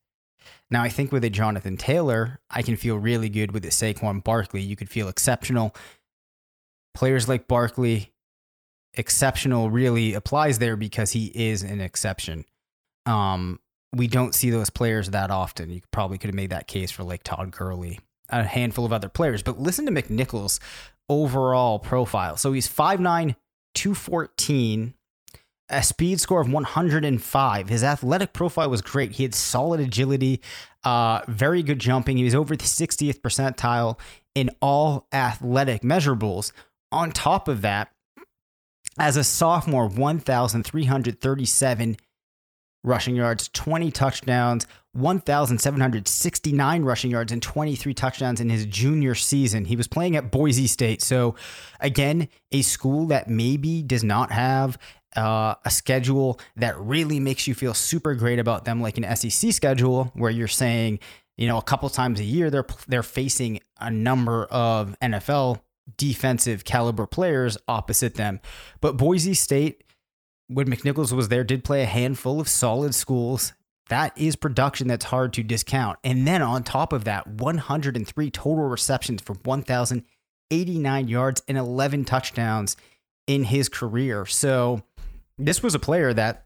Now, 0.72 0.84
I 0.84 0.90
think 0.90 1.12
with 1.12 1.24
a 1.24 1.30
Jonathan 1.30 1.78
Taylor, 1.78 2.40
I 2.50 2.62
can 2.62 2.76
feel 2.76 2.98
really 2.98 3.30
good 3.30 3.52
with 3.52 3.66
a 3.66 3.70
Saquon 3.70 4.24
Barkley. 4.24 4.62
You 4.62 4.76
could 4.76 4.90
feel 4.90 5.08
exceptional. 5.08 5.76
Players 6.94 7.28
like 7.28 7.48
Barkley, 7.48 8.12
exceptional 8.96 9.70
really 9.70 10.14
applies 10.14 10.60
there 10.60 10.76
because 10.76 11.12
he 11.12 11.28
is 11.28 11.64
an 11.64 11.82
exception. 11.82 12.46
Um, 13.06 13.60
we 13.94 14.08
don't 14.08 14.36
see 14.36 14.50
those 14.50 14.70
players 14.70 15.10
that 15.12 15.32
often. 15.32 15.70
You 15.70 15.82
probably 15.92 16.18
could 16.18 16.30
have 16.30 16.36
made 16.36 16.52
that 16.52 16.68
case 16.68 16.92
for 16.92 17.04
like 17.04 17.24
Todd 17.24 17.52
Gurley, 17.52 18.00
a 18.30 18.44
handful 18.44 18.86
of 18.86 18.94
other 18.94 19.10
players. 19.10 19.42
But 19.42 19.60
listen 19.60 19.86
to 19.86 19.92
McNichols' 19.92 20.60
overall 21.08 21.80
profile. 21.80 22.38
So 22.38 22.52
he's 22.54 22.68
5'9, 22.68 23.36
214 23.74 24.94
a 25.70 25.84
speed 25.84 26.20
score 26.20 26.42
of 26.42 26.52
105. 26.52 27.70
His 27.70 27.84
athletic 27.84 28.34
profile 28.34 28.70
was 28.70 28.82
great. 28.82 29.14
He 29.14 29.24
had 29.24 29.34
solid 29.36 29.80
agility, 29.80 30.42
uh, 30.84 31.22
very 31.28 31.64
good 31.64 31.80
jumping. 31.80 32.18
He 32.18 32.24
was 32.24 32.36
over 32.36 32.56
the 32.56 32.66
60th 32.66 33.22
percentile 33.22 34.00
in 34.36 34.52
all 34.62 35.08
athletic 35.12 35.82
measurables. 35.82 36.52
On 36.92 37.12
top 37.12 37.48
of 37.48 37.62
that, 37.62 37.92
as 38.98 39.16
a 39.16 39.24
sophomore, 39.24 39.88
1,337 39.88 41.98
rushing 42.84 43.16
yards, 43.16 43.50
20 43.50 43.92
touchdowns, 43.92 44.66
1,769 44.94 46.84
rushing 46.84 47.12
yards, 47.12 47.32
and 47.32 47.42
23 47.42 47.94
touchdowns 47.94 48.42
in 48.42 48.50
his 48.50 48.66
junior 48.66 49.16
season. 49.16 49.66
He 49.66 49.76
was 49.76 49.88
playing 49.88 50.16
at 50.16 50.32
Boise 50.32 50.68
State. 50.68 51.02
So, 51.02 51.36
again, 51.80 52.28
a 52.52 52.62
school 52.62 53.08
that 53.08 53.30
maybe 53.30 53.84
does 53.84 54.04
not 54.04 54.32
have 54.32 54.78
uh, 55.16 55.56
a 55.66 55.70
schedule 55.70 56.40
that 56.56 56.78
really 56.80 57.20
makes 57.20 57.48
you 57.48 57.56
feel 57.56 57.74
super 57.74 58.16
great 58.16 58.40
about 58.40 58.66
them, 58.66 58.82
like 58.82 58.98
an 58.98 59.16
SEC 59.16 59.52
schedule, 59.54 60.12
where 60.14 60.32
you're 60.32 60.48
saying, 60.48 61.00
you 61.38 61.48
know, 61.48 61.58
a 61.58 61.64
couple 61.64 61.90
times 61.90 62.20
a 62.20 62.24
year 62.24 62.50
they're 62.50 62.66
they're 62.88 63.04
facing 63.04 63.60
a 63.80 63.90
number 63.90 64.46
of 64.46 64.96
NFL 65.02 65.62
defensive 65.98 66.66
caliber 66.66 67.06
players 67.06 67.58
opposite 67.68 68.16
them. 68.16 68.40
But 68.82 68.98
Boise 68.98 69.34
State, 69.34 69.84
when 70.48 70.68
McNichols 70.68 71.12
was 71.12 71.30
there, 71.30 71.44
did 71.44 71.64
play 71.64 71.82
a 71.82 71.88
handful 71.88 72.40
of 72.40 72.48
solid 72.48 72.94
schools. 72.94 73.54
That 73.90 74.16
is 74.18 74.36
production 74.36 74.88
that's 74.88 75.06
hard 75.06 75.34
to 75.34 75.44
discount. 75.44 75.98
And 76.04 76.28
then 76.28 76.42
on 76.44 76.64
top 76.64 76.94
of 76.94 77.06
that, 77.06 77.26
103 77.26 78.30
total 78.32 78.66
receptions 78.66 79.22
for 79.22 79.34
1,089 79.34 81.08
yards 81.08 81.42
and 81.48 81.58
11 81.58 82.06
touchdowns 82.06 82.76
in 83.26 83.46
his 83.46 83.70
career. 83.70 84.26
So 84.26 84.84
this 85.40 85.64
was 85.64 85.74
a 85.74 85.80
player 85.80 86.14
that 86.14 86.46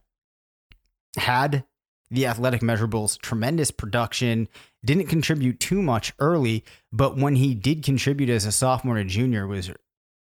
had 1.18 1.66
the 2.10 2.28
athletic 2.28 2.62
measurables, 2.62 3.20
tremendous 3.20 3.72
production, 3.72 4.48
didn't 4.86 5.08
contribute 5.08 5.60
too 5.60 5.82
much 5.82 6.14
early, 6.20 6.64
but 6.92 7.18
when 7.18 7.36
he 7.36 7.56
did 7.56 7.84
contribute 7.84 8.30
as 8.30 8.46
a 8.46 8.52
sophomore 8.52 8.98
and 8.98 9.10
junior 9.10 9.48
was 9.48 9.72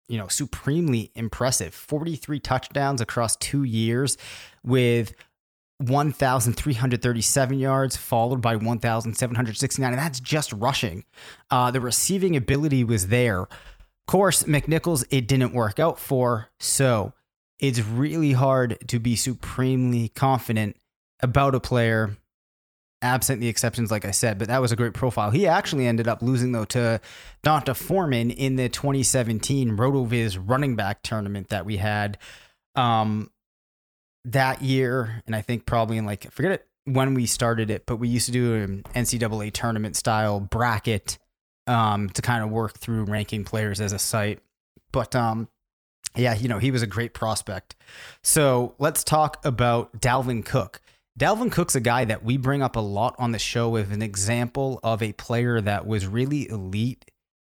you 0.09 0.19
know, 0.19 0.27
supremely 0.27 1.13
impressive. 1.15 1.73
43 1.73 2.41
touchdowns 2.41 3.01
across 3.01 3.37
2 3.37 3.63
years 3.63 4.19
with 4.65 5.15
1,337 5.79 7.59
yards, 7.59 7.97
followed 7.97 8.41
by 8.41 8.57
1,769. 8.57 9.93
And 9.93 9.99
that's 9.99 10.19
just 10.19 10.53
rushing. 10.53 11.05
Uh, 11.49 11.71
the 11.71 11.81
receiving 11.81 12.35
ability 12.35 12.83
was 12.83 13.07
there. 13.07 13.43
Of 13.43 13.49
course, 14.09 14.43
McNichols, 14.43 15.05
it 15.11 15.29
didn't 15.29 15.55
work 15.55 15.79
out 15.79 16.01
for. 16.01 16.49
So 16.59 17.13
it's 17.61 17.81
really 17.81 18.33
hard 18.33 18.79
to 18.89 18.99
be 18.99 19.15
supremely 19.17 20.09
confident 20.09 20.77
about 21.21 21.55
a 21.55 21.61
player, 21.61 22.17
absent 23.03 23.41
the 23.41 23.49
exceptions, 23.49 23.91
like 23.91 24.05
I 24.07 24.11
said. 24.11 24.39
But 24.39 24.49
that 24.49 24.63
was 24.63 24.73
a 24.73 24.77
great 24.77 24.95
profile. 24.95 25.31
He 25.31 25.47
actually 25.47 25.87
ended 25.87 26.09
up 26.09 26.23
losing, 26.23 26.53
though, 26.53 26.65
to 26.67 27.01
D'Onta 27.43 27.77
Foreman 27.77 28.31
in 28.31 28.57
the 28.57 28.71
2017 28.71 29.77
RotoViz 29.77 30.43
running 30.43 30.75
back 30.75 31.03
tournament 31.03 31.51
that 31.51 31.67
we 31.67 31.77
had 31.77 32.17
um, 32.75 33.31
that 34.25 34.63
year. 34.63 35.23
And 35.27 35.37
I 35.37 35.43
think 35.43 35.67
probably 35.67 35.99
in 35.99 36.07
like, 36.07 36.31
forget 36.33 36.53
it 36.53 36.67
when 36.85 37.13
we 37.13 37.27
started 37.27 37.71
it, 37.71 37.85
but 37.85 37.97
we 37.97 38.09
used 38.09 38.27
to 38.27 38.33
do 38.33 38.55
an 38.55 38.83
NCAA 38.95 39.53
tournament 39.53 39.97
style 39.97 40.41
bracket 40.41 41.19
um, 41.67 42.09
to 42.11 42.23
kind 42.23 42.43
of 42.43 42.51
work 42.51 42.79
through 42.79 43.05
ranking 43.05 43.45
players 43.45 43.83
as 43.83 43.93
a 43.93 43.99
site. 43.99 44.41
But 44.93 45.15
um, 45.15 45.49
yeah, 46.17 46.35
you 46.35 46.49
know, 46.49 46.59
he 46.59 46.71
was 46.71 46.83
a 46.83 46.87
great 46.87 47.15
prospect. 47.15 47.77
So 48.23 48.75
let's 48.79 49.05
talk 49.05 49.45
about 49.45 50.01
Dalvin 50.01 50.45
Cook. 50.45 50.81
Dalvin 51.19 51.53
Cook's 51.53 51.75
a 51.75 51.81
guy 51.81 52.05
that 52.05 52.25
we 52.25 52.37
bring 52.37 52.63
up 52.63 52.77
a 52.77 52.81
lot 52.81 53.15
on 53.19 53.33
the 53.33 53.39
show 53.39 53.69
with 53.69 53.93
an 53.93 54.03
example 54.03 54.81
of 54.83 55.03
a 55.03 55.13
player 55.13 55.61
that 55.61 55.87
was 55.87 56.07
really 56.07 56.49
elite 56.49 57.05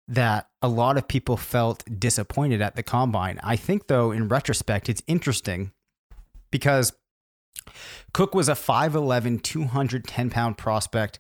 that 0.07 0.49
a 0.61 0.67
lot 0.67 0.97
of 0.97 1.07
people 1.07 1.35
felt 1.35 1.83
disappointed 1.99 2.61
at 2.61 2.75
the 2.75 2.83
combine. 2.83 3.39
I 3.41 3.55
think, 3.55 3.87
though, 3.87 4.11
in 4.11 4.27
retrospect, 4.27 4.87
it's 4.87 5.01
interesting 5.07 5.71
because 6.51 6.93
Cook 8.13 8.35
was 8.35 8.47
a 8.47 8.53
5'11, 8.53 9.41
210 9.41 10.29
pound 10.29 10.57
prospect, 10.57 11.19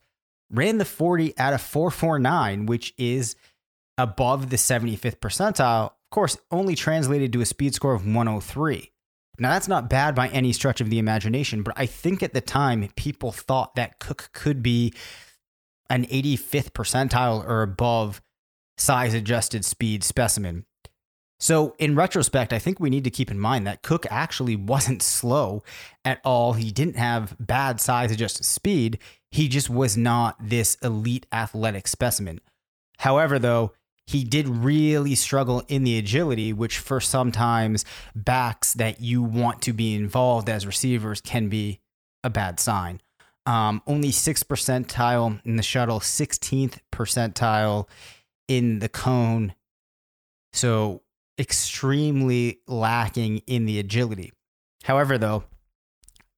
ran 0.51 0.77
the 0.77 0.85
40 0.85 1.35
at 1.37 1.53
a 1.53 1.57
449, 1.57 2.67
which 2.67 2.93
is 2.97 3.35
above 3.97 4.49
the 4.49 4.57
75th 4.57 5.17
percentile. 5.17 5.91
Of 6.05 6.15
course, 6.15 6.37
only 6.51 6.75
translated 6.75 7.33
to 7.33 7.41
a 7.41 7.45
speed 7.45 7.73
score 7.75 7.93
of 7.93 8.05
103. 8.05 8.91
Now, 9.37 9.51
that's 9.51 9.67
not 9.67 9.89
bad 9.89 10.15
by 10.15 10.29
any 10.29 10.53
stretch 10.53 10.79
of 10.79 10.89
the 10.89 10.99
imagination, 10.99 11.61
but 11.61 11.73
I 11.75 11.85
think 11.85 12.23
at 12.23 12.33
the 12.33 12.41
time 12.41 12.87
people 12.95 13.31
thought 13.31 13.75
that 13.75 13.99
Cook 13.99 14.29
could 14.31 14.63
be 14.63 14.93
an 15.89 16.05
85th 16.05 16.71
percentile 16.71 17.45
or 17.45 17.61
above 17.61 18.21
size 18.77 19.13
adjusted 19.13 19.65
speed 19.65 20.03
specimen. 20.03 20.65
So, 21.37 21.75
in 21.79 21.95
retrospect, 21.95 22.53
I 22.53 22.59
think 22.59 22.79
we 22.79 22.89
need 22.89 23.03
to 23.03 23.09
keep 23.09 23.29
in 23.29 23.39
mind 23.39 23.67
that 23.67 23.81
Cook 23.81 24.05
actually 24.09 24.55
wasn't 24.55 25.03
slow 25.03 25.63
at 26.05 26.21
all. 26.23 26.53
He 26.53 26.71
didn't 26.71 26.97
have 26.97 27.35
bad 27.39 27.81
size 27.81 28.11
adjusted 28.11 28.45
speed. 28.45 28.99
He 29.31 29.49
just 29.49 29.69
was 29.69 29.97
not 29.97 30.37
this 30.39 30.75
elite 30.75 31.25
athletic 31.31 31.87
specimen. 31.87 32.39
However, 32.99 33.37
though, 33.37 33.73
he 34.07 34.23
did 34.23 34.47
really 34.47 35.15
struggle 35.15 35.63
in 35.67 35.83
the 35.83 35.97
agility, 35.97 36.53
which 36.53 36.77
for 36.77 36.99
sometimes 36.99 37.85
backs 38.15 38.73
that 38.73 39.01
you 39.01 39.23
want 39.23 39.61
to 39.63 39.73
be 39.73 39.95
involved 39.95 40.49
as 40.49 40.67
receivers 40.67 41.21
can 41.21 41.49
be 41.49 41.79
a 42.23 42.29
bad 42.29 42.59
sign. 42.59 43.01
Um, 43.47 43.81
only 43.85 44.09
6th 44.09 44.45
percentile 44.45 45.39
in 45.45 45.55
the 45.55 45.63
shuttle, 45.63 45.99
16th 45.99 46.79
percentile 46.91 47.87
in 48.47 48.79
the 48.79 48.89
cone. 48.89 49.53
So 50.53 51.01
extremely 51.39 52.59
lacking 52.67 53.41
in 53.47 53.65
the 53.65 53.79
agility. 53.79 54.31
However, 54.83 55.17
though, 55.17 55.43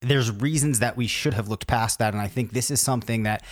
there's 0.02 0.32
reasons 0.32 0.80
that 0.80 0.98
we 0.98 1.08
should 1.08 1.34
have 1.34 1.48
looked 1.48 1.68
past 1.68 2.00
that. 2.00 2.14
And 2.14 2.22
I 2.22 2.28
think 2.28 2.52
this 2.52 2.72
is 2.72 2.82
something 2.82 3.24
that 3.24 3.44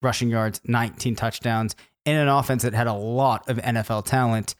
rushing 0.00 0.30
yards, 0.30 0.60
19 0.64 1.16
touchdowns, 1.16 1.74
in 2.04 2.16
an 2.16 2.28
offense 2.28 2.62
that 2.62 2.74
had 2.74 2.86
a 2.86 2.92
lot 2.92 3.48
of 3.48 3.58
NFL 3.58 4.04
talent. 4.04 4.54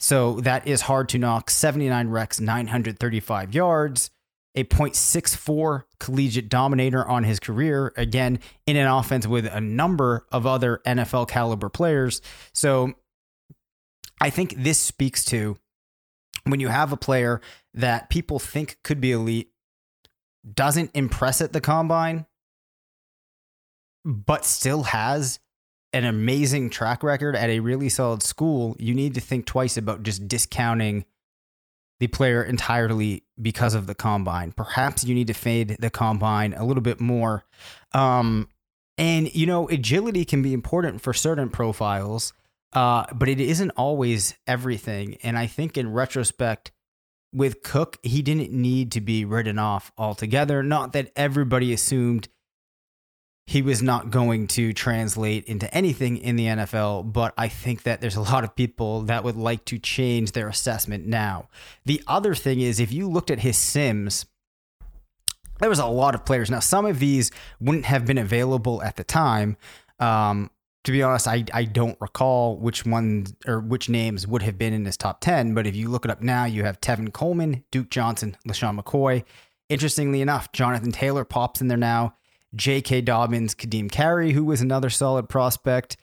So 0.00 0.40
that 0.40 0.66
is 0.66 0.82
hard 0.82 1.08
to 1.10 1.18
knock. 1.18 1.48
79 1.50 2.08
recs, 2.08 2.40
935 2.40 3.54
yards, 3.54 4.10
a 4.54 4.64
.64 4.64 5.84
collegiate 6.00 6.48
dominator 6.48 7.06
on 7.06 7.24
his 7.24 7.38
career. 7.38 7.92
Again, 7.96 8.40
in 8.66 8.76
an 8.76 8.88
offense 8.88 9.26
with 9.26 9.46
a 9.46 9.60
number 9.60 10.26
of 10.32 10.46
other 10.46 10.80
NFL 10.84 11.28
caliber 11.28 11.68
players. 11.68 12.20
So 12.52 12.94
I 14.20 14.30
think 14.30 14.54
this 14.56 14.78
speaks 14.78 15.24
to 15.26 15.56
when 16.44 16.60
you 16.60 16.68
have 16.68 16.92
a 16.92 16.96
player 16.96 17.40
that 17.74 18.10
people 18.10 18.38
think 18.38 18.78
could 18.82 19.00
be 19.00 19.12
elite, 19.12 19.50
doesn't 20.52 20.90
impress 20.94 21.40
at 21.40 21.52
the 21.52 21.60
combine, 21.60 22.26
but 24.04 24.44
still 24.44 24.82
has 24.82 25.38
an 25.92 26.04
amazing 26.04 26.70
track 26.70 27.02
record 27.02 27.36
at 27.36 27.50
a 27.50 27.60
really 27.60 27.88
solid 27.88 28.22
school, 28.22 28.76
you 28.78 28.94
need 28.94 29.14
to 29.14 29.20
think 29.20 29.46
twice 29.46 29.76
about 29.76 30.02
just 30.02 30.26
discounting 30.26 31.04
the 32.00 32.06
player 32.08 32.42
entirely 32.42 33.24
because 33.40 33.74
of 33.74 33.86
the 33.86 33.94
combine. 33.94 34.52
Perhaps 34.52 35.04
you 35.04 35.14
need 35.14 35.28
to 35.28 35.34
fade 35.34 35.76
the 35.78 35.90
combine 35.90 36.54
a 36.54 36.64
little 36.64 36.82
bit 36.82 37.00
more. 37.00 37.44
Um, 37.92 38.48
and, 38.98 39.32
you 39.34 39.46
know, 39.46 39.68
agility 39.68 40.24
can 40.24 40.42
be 40.42 40.52
important 40.52 41.00
for 41.00 41.12
certain 41.12 41.48
profiles, 41.48 42.32
uh, 42.72 43.04
but 43.14 43.28
it 43.28 43.40
isn't 43.40 43.70
always 43.72 44.34
everything. 44.46 45.16
And 45.22 45.38
I 45.38 45.46
think 45.46 45.76
in 45.76 45.92
retrospect, 45.92 46.72
with 47.34 47.62
Cook, 47.62 47.98
he 48.02 48.20
didn't 48.20 48.52
need 48.52 48.92
to 48.92 49.00
be 49.00 49.24
written 49.24 49.58
off 49.58 49.92
altogether. 49.96 50.62
Not 50.62 50.92
that 50.92 51.12
everybody 51.16 51.72
assumed 51.72 52.28
he 53.46 53.60
was 53.60 53.82
not 53.82 54.10
going 54.10 54.46
to 54.46 54.72
translate 54.72 55.44
into 55.44 55.72
anything 55.74 56.16
in 56.16 56.36
the 56.36 56.46
NFL, 56.46 57.12
but 57.12 57.34
I 57.36 57.48
think 57.48 57.82
that 57.82 58.00
there's 58.00 58.16
a 58.16 58.20
lot 58.20 58.44
of 58.44 58.54
people 58.54 59.02
that 59.02 59.24
would 59.24 59.36
like 59.36 59.64
to 59.66 59.78
change 59.78 60.32
their 60.32 60.48
assessment 60.48 61.06
now. 61.06 61.48
The 61.84 62.02
other 62.06 62.34
thing 62.34 62.60
is, 62.60 62.78
if 62.78 62.92
you 62.92 63.08
looked 63.08 63.30
at 63.30 63.40
his 63.40 63.58
Sims, 63.58 64.26
there 65.58 65.68
was 65.68 65.80
a 65.80 65.86
lot 65.86 66.14
of 66.14 66.24
players. 66.24 66.50
Now, 66.50 66.60
some 66.60 66.86
of 66.86 66.98
these 66.98 67.30
wouldn't 67.60 67.84
have 67.84 68.06
been 68.06 68.18
available 68.18 68.82
at 68.82 68.96
the 68.96 69.04
time. 69.04 69.56
Um, 69.98 70.50
to 70.84 70.92
be 70.92 71.02
honest, 71.02 71.28
I, 71.28 71.44
I 71.52 71.64
don't 71.64 72.00
recall 72.00 72.56
which 72.56 72.84
ones 72.84 73.34
or 73.46 73.60
which 73.60 73.88
names 73.88 74.26
would 74.26 74.42
have 74.42 74.58
been 74.58 74.72
in 74.72 74.84
his 74.84 74.96
top 74.96 75.20
10, 75.20 75.54
but 75.54 75.66
if 75.66 75.76
you 75.76 75.88
look 75.88 76.04
it 76.04 76.10
up 76.10 76.20
now, 76.20 76.44
you 76.44 76.64
have 76.64 76.80
Tevin 76.80 77.12
Coleman, 77.12 77.64
Duke 77.70 77.90
Johnson, 77.90 78.36
LeSean 78.46 78.80
McCoy. 78.80 79.24
Interestingly 79.68 80.20
enough, 80.20 80.50
Jonathan 80.52 80.90
Taylor 80.90 81.24
pops 81.24 81.60
in 81.60 81.68
there 81.68 81.78
now. 81.78 82.14
J.K. 82.54 83.02
Dobbins, 83.02 83.54
Ka'Deem 83.54 83.90
Carey, 83.90 84.32
who 84.32 84.44
was 84.44 84.60
another 84.60 84.90
solid 84.90 85.28
prospect. 85.28 85.96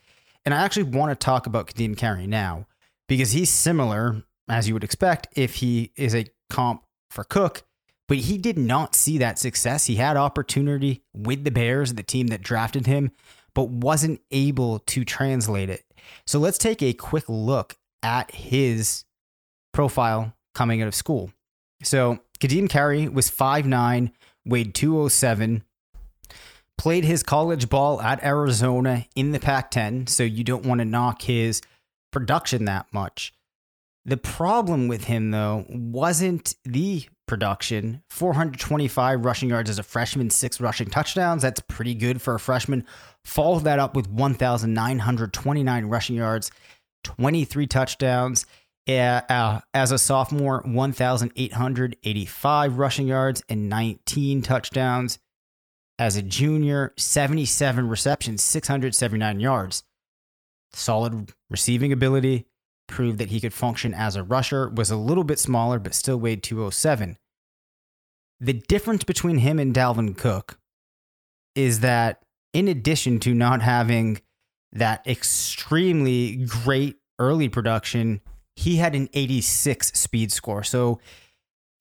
And 0.44 0.54
I 0.54 0.64
actually 0.64 0.84
want 0.84 1.10
to 1.10 1.24
talk 1.24 1.46
about 1.46 1.68
Ka'Deem 1.68 1.96
Carey 1.96 2.26
now 2.26 2.66
because 3.08 3.32
he's 3.32 3.50
similar, 3.50 4.22
as 4.48 4.68
you 4.68 4.74
would 4.74 4.84
expect, 4.84 5.28
if 5.36 5.56
he 5.56 5.92
is 5.96 6.14
a 6.14 6.26
comp 6.48 6.82
for 7.10 7.24
Cook, 7.24 7.62
but 8.08 8.18
he 8.18 8.38
did 8.38 8.58
not 8.58 8.94
see 8.94 9.18
that 9.18 9.38
success. 9.38 9.86
He 9.86 9.96
had 9.96 10.16
opportunity 10.16 11.04
with 11.14 11.44
the 11.44 11.50
Bears, 11.50 11.94
the 11.94 12.02
team 12.02 12.28
that 12.28 12.42
drafted 12.42 12.86
him, 12.86 13.12
but 13.54 13.68
wasn't 13.68 14.20
able 14.30 14.80
to 14.80 15.04
translate 15.04 15.70
it. 15.70 15.84
So 16.26 16.38
let's 16.38 16.58
take 16.58 16.82
a 16.82 16.92
quick 16.92 17.24
look 17.28 17.76
at 18.02 18.34
his 18.34 19.04
profile 19.72 20.34
coming 20.54 20.82
out 20.82 20.88
of 20.88 20.94
school. 20.94 21.32
So 21.82 22.20
Ka'Deem 22.40 22.68
Carey 22.68 23.08
was 23.08 23.30
5'9, 23.30 24.10
weighed 24.44 24.74
207, 24.74 25.62
played 26.80 27.04
his 27.04 27.22
college 27.22 27.68
ball 27.68 28.00
at 28.00 28.24
Arizona 28.24 29.04
in 29.14 29.32
the 29.32 29.38
Pac 29.38 29.70
10. 29.70 30.06
So 30.06 30.22
you 30.22 30.42
don't 30.42 30.64
want 30.64 30.78
to 30.78 30.86
knock 30.86 31.20
his 31.20 31.60
production 32.10 32.64
that 32.64 32.86
much. 32.90 33.34
The 34.06 34.16
problem 34.16 34.88
with 34.88 35.04
him, 35.04 35.30
though, 35.30 35.66
wasn't 35.68 36.54
the 36.64 37.04
production 37.28 38.02
425 38.08 39.26
rushing 39.26 39.50
yards 39.50 39.68
as 39.68 39.78
a 39.78 39.82
freshman, 39.82 40.30
six 40.30 40.58
rushing 40.58 40.88
touchdowns. 40.88 41.42
That's 41.42 41.60
pretty 41.60 41.94
good 41.94 42.22
for 42.22 42.34
a 42.34 42.40
freshman. 42.40 42.86
Follow 43.26 43.58
that 43.58 43.78
up 43.78 43.94
with 43.94 44.08
1,929 44.08 45.84
rushing 45.84 46.16
yards, 46.16 46.50
23 47.04 47.66
touchdowns. 47.66 48.46
Uh, 48.88 49.60
as 49.74 49.92
a 49.92 49.98
sophomore, 49.98 50.62
1,885 50.64 52.78
rushing 52.78 53.06
yards 53.06 53.42
and 53.50 53.68
19 53.68 54.40
touchdowns. 54.40 55.18
As 56.00 56.16
a 56.16 56.22
junior, 56.22 56.94
77 56.96 57.86
receptions, 57.86 58.42
679 58.42 59.38
yards. 59.38 59.84
Solid 60.72 61.34
receiving 61.50 61.92
ability, 61.92 62.46
proved 62.88 63.18
that 63.18 63.28
he 63.28 63.38
could 63.38 63.52
function 63.52 63.92
as 63.92 64.16
a 64.16 64.22
rusher, 64.22 64.70
was 64.70 64.90
a 64.90 64.96
little 64.96 65.24
bit 65.24 65.38
smaller, 65.38 65.78
but 65.78 65.94
still 65.94 66.16
weighed 66.16 66.42
207. 66.42 67.18
The 68.40 68.54
difference 68.54 69.04
between 69.04 69.38
him 69.38 69.58
and 69.58 69.74
Dalvin 69.74 70.16
Cook 70.16 70.58
is 71.54 71.80
that, 71.80 72.22
in 72.54 72.66
addition 72.66 73.20
to 73.20 73.34
not 73.34 73.60
having 73.60 74.22
that 74.72 75.06
extremely 75.06 76.46
great 76.46 76.96
early 77.18 77.50
production, 77.50 78.22
he 78.56 78.76
had 78.76 78.94
an 78.94 79.10
86 79.12 79.92
speed 79.92 80.32
score. 80.32 80.62
So 80.64 80.98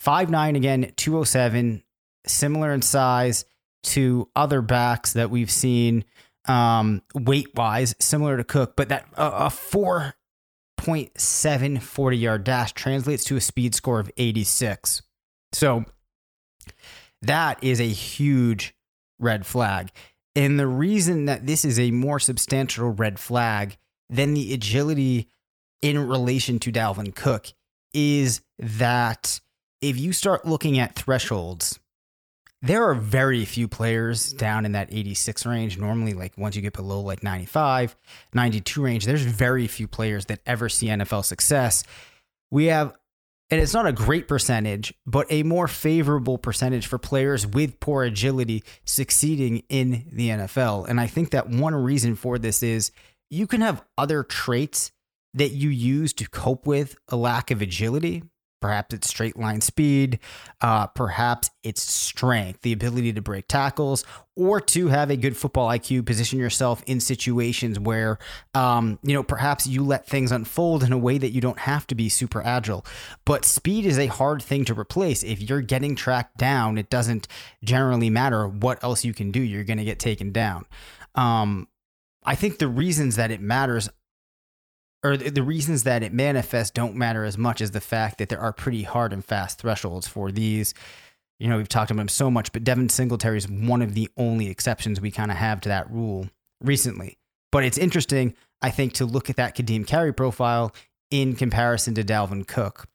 5'9 0.03 0.57
again, 0.57 0.91
207, 0.97 1.83
similar 2.27 2.73
in 2.73 2.81
size 2.81 3.45
to 3.83 4.29
other 4.35 4.61
backs 4.61 5.13
that 5.13 5.29
we've 5.29 5.51
seen 5.51 6.03
um, 6.47 7.01
weight 7.13 7.53
wise, 7.55 7.95
similar 7.99 8.37
to 8.37 8.43
Cook, 8.43 8.75
but 8.75 8.89
that 8.89 9.05
uh, 9.15 9.49
a 9.49 9.51
4.7 10.81 11.81
40 11.81 12.17
yard 12.17 12.43
dash 12.43 12.73
translates 12.73 13.23
to 13.25 13.35
a 13.35 13.41
speed 13.41 13.75
score 13.75 13.99
of 13.99 14.09
86. 14.17 15.03
So 15.53 15.85
that 17.21 17.63
is 17.63 17.79
a 17.79 17.87
huge 17.87 18.73
red 19.19 19.45
flag. 19.45 19.91
And 20.35 20.59
the 20.59 20.67
reason 20.67 21.25
that 21.25 21.45
this 21.45 21.65
is 21.65 21.79
a 21.79 21.91
more 21.91 22.19
substantial 22.19 22.89
red 22.89 23.19
flag 23.19 23.77
than 24.09 24.33
the 24.33 24.53
agility 24.53 25.29
in 25.81 26.07
relation 26.07 26.59
to 26.59 26.71
Dalvin 26.71 27.15
Cook 27.15 27.47
is 27.93 28.41
that 28.57 29.39
if 29.81 29.97
you 29.97 30.13
start 30.13 30.45
looking 30.45 30.79
at 30.79 30.95
thresholds, 30.95 31.79
there 32.61 32.89
are 32.89 32.93
very 32.93 33.45
few 33.45 33.67
players 33.67 34.33
down 34.33 34.65
in 34.65 34.73
that 34.73 34.89
86 34.91 35.45
range. 35.45 35.77
Normally, 35.77 36.13
like 36.13 36.37
once 36.37 36.55
you 36.55 36.61
get 36.61 36.73
below 36.73 36.99
like 37.01 37.23
95, 37.23 37.95
92 38.33 38.81
range, 38.81 39.05
there's 39.05 39.23
very 39.23 39.67
few 39.67 39.87
players 39.87 40.25
that 40.25 40.39
ever 40.45 40.67
see 40.67 40.87
NFL 40.87 41.23
success. 41.23 41.83
We 42.51 42.65
have, 42.65 42.93
and 43.49 43.61
it's 43.61 43.73
not 43.73 43.87
a 43.87 43.93
great 43.93 44.27
percentage, 44.27 44.93
but 45.05 45.25
a 45.29 45.43
more 45.43 45.67
favorable 45.67 46.37
percentage 46.37 46.87
for 46.87 46.97
players 46.97 47.47
with 47.47 47.79
poor 47.79 48.03
agility 48.03 48.63
succeeding 48.83 49.63
in 49.69 50.05
the 50.11 50.29
NFL. 50.29 50.87
And 50.89 50.99
I 50.99 51.07
think 51.07 51.31
that 51.31 51.49
one 51.49 51.75
reason 51.75 52.15
for 52.15 52.37
this 52.37 52.61
is 52.61 52.91
you 53.29 53.47
can 53.47 53.61
have 53.61 53.83
other 53.97 54.23
traits 54.23 54.91
that 55.33 55.51
you 55.51 55.69
use 55.69 56.11
to 56.13 56.27
cope 56.27 56.65
with 56.65 56.95
a 57.07 57.15
lack 57.15 57.51
of 57.51 57.61
agility. 57.61 58.23
Perhaps 58.61 58.93
it's 58.93 59.07
straight 59.07 59.37
line 59.37 59.61
speed, 59.61 60.19
uh, 60.61 60.87
perhaps 60.87 61.49
it's 61.63 61.81
strength, 61.81 62.61
the 62.61 62.73
ability 62.73 63.13
to 63.13 63.21
break 63.21 63.47
tackles, 63.47 64.03
or 64.35 64.59
to 64.61 64.87
have 64.87 65.09
a 65.09 65.17
good 65.17 65.35
football 65.35 65.67
IQ, 65.69 66.05
position 66.05 66.39
yourself 66.39 66.83
in 66.85 66.99
situations 66.99 67.79
where, 67.79 68.17
um, 68.53 68.99
you 69.03 69.13
know, 69.13 69.23
perhaps 69.23 69.67
you 69.67 69.83
let 69.83 70.05
things 70.05 70.31
unfold 70.31 70.83
in 70.83 70.91
a 70.91 70.97
way 70.97 71.17
that 71.17 71.29
you 71.29 71.41
don't 71.41 71.59
have 71.59 71.85
to 71.87 71.95
be 71.95 72.09
super 72.09 72.41
agile. 72.41 72.85
But 73.25 73.45
speed 73.45 73.85
is 73.85 73.99
a 73.99 74.07
hard 74.07 74.41
thing 74.41 74.65
to 74.65 74.73
replace. 74.73 75.23
If 75.23 75.41
you're 75.41 75.61
getting 75.61 75.95
tracked 75.95 76.37
down, 76.37 76.77
it 76.77 76.89
doesn't 76.89 77.27
generally 77.63 78.09
matter 78.09 78.47
what 78.47 78.83
else 78.83 79.03
you 79.03 79.13
can 79.13 79.31
do, 79.31 79.41
you're 79.41 79.63
going 79.63 79.77
to 79.77 79.85
get 79.85 79.99
taken 79.99 80.31
down. 80.31 80.65
Um, 81.15 81.67
I 82.23 82.35
think 82.35 82.59
the 82.59 82.67
reasons 82.67 83.15
that 83.15 83.31
it 83.31 83.41
matters 83.41 83.89
or 85.03 85.15
the 85.15 85.43
reasons 85.43 85.83
that 85.83 86.03
it 86.03 86.13
manifests 86.13 86.71
don't 86.71 86.95
matter 86.95 87.23
as 87.23 87.37
much 87.37 87.61
as 87.61 87.71
the 87.71 87.81
fact 87.81 88.17
that 88.17 88.29
there 88.29 88.39
are 88.39 88.51
pretty 88.51 88.83
hard 88.83 89.13
and 89.13 89.23
fast 89.23 89.59
thresholds 89.59 90.07
for 90.07 90.31
these. 90.31 90.73
You 91.39 91.47
know, 91.47 91.57
we've 91.57 91.69
talked 91.69 91.89
about 91.89 92.01
him 92.01 92.09
so 92.09 92.29
much, 92.29 92.51
but 92.51 92.65
Devin 92.65 92.89
Singletary 92.89 93.37
is 93.37 93.47
one 93.47 93.81
of 93.81 93.93
the 93.93 94.09
only 94.17 94.49
exceptions 94.49 94.99
we 94.99 95.11
kind 95.11 95.31
of 95.31 95.37
have 95.37 95.61
to 95.61 95.69
that 95.69 95.89
rule 95.89 96.27
recently. 96.61 97.17
But 97.51 97.63
it's 97.63 97.77
interesting, 97.77 98.35
I 98.61 98.71
think, 98.71 98.93
to 98.93 99.05
look 99.05 99.29
at 99.29 99.37
that 99.37 99.55
Ka'Deem 99.55 99.87
Carey 99.87 100.13
profile 100.13 100.73
in 101.09 101.35
comparison 101.35 101.95
to 101.95 102.03
Dalvin 102.03 102.45
Cook. 102.45 102.85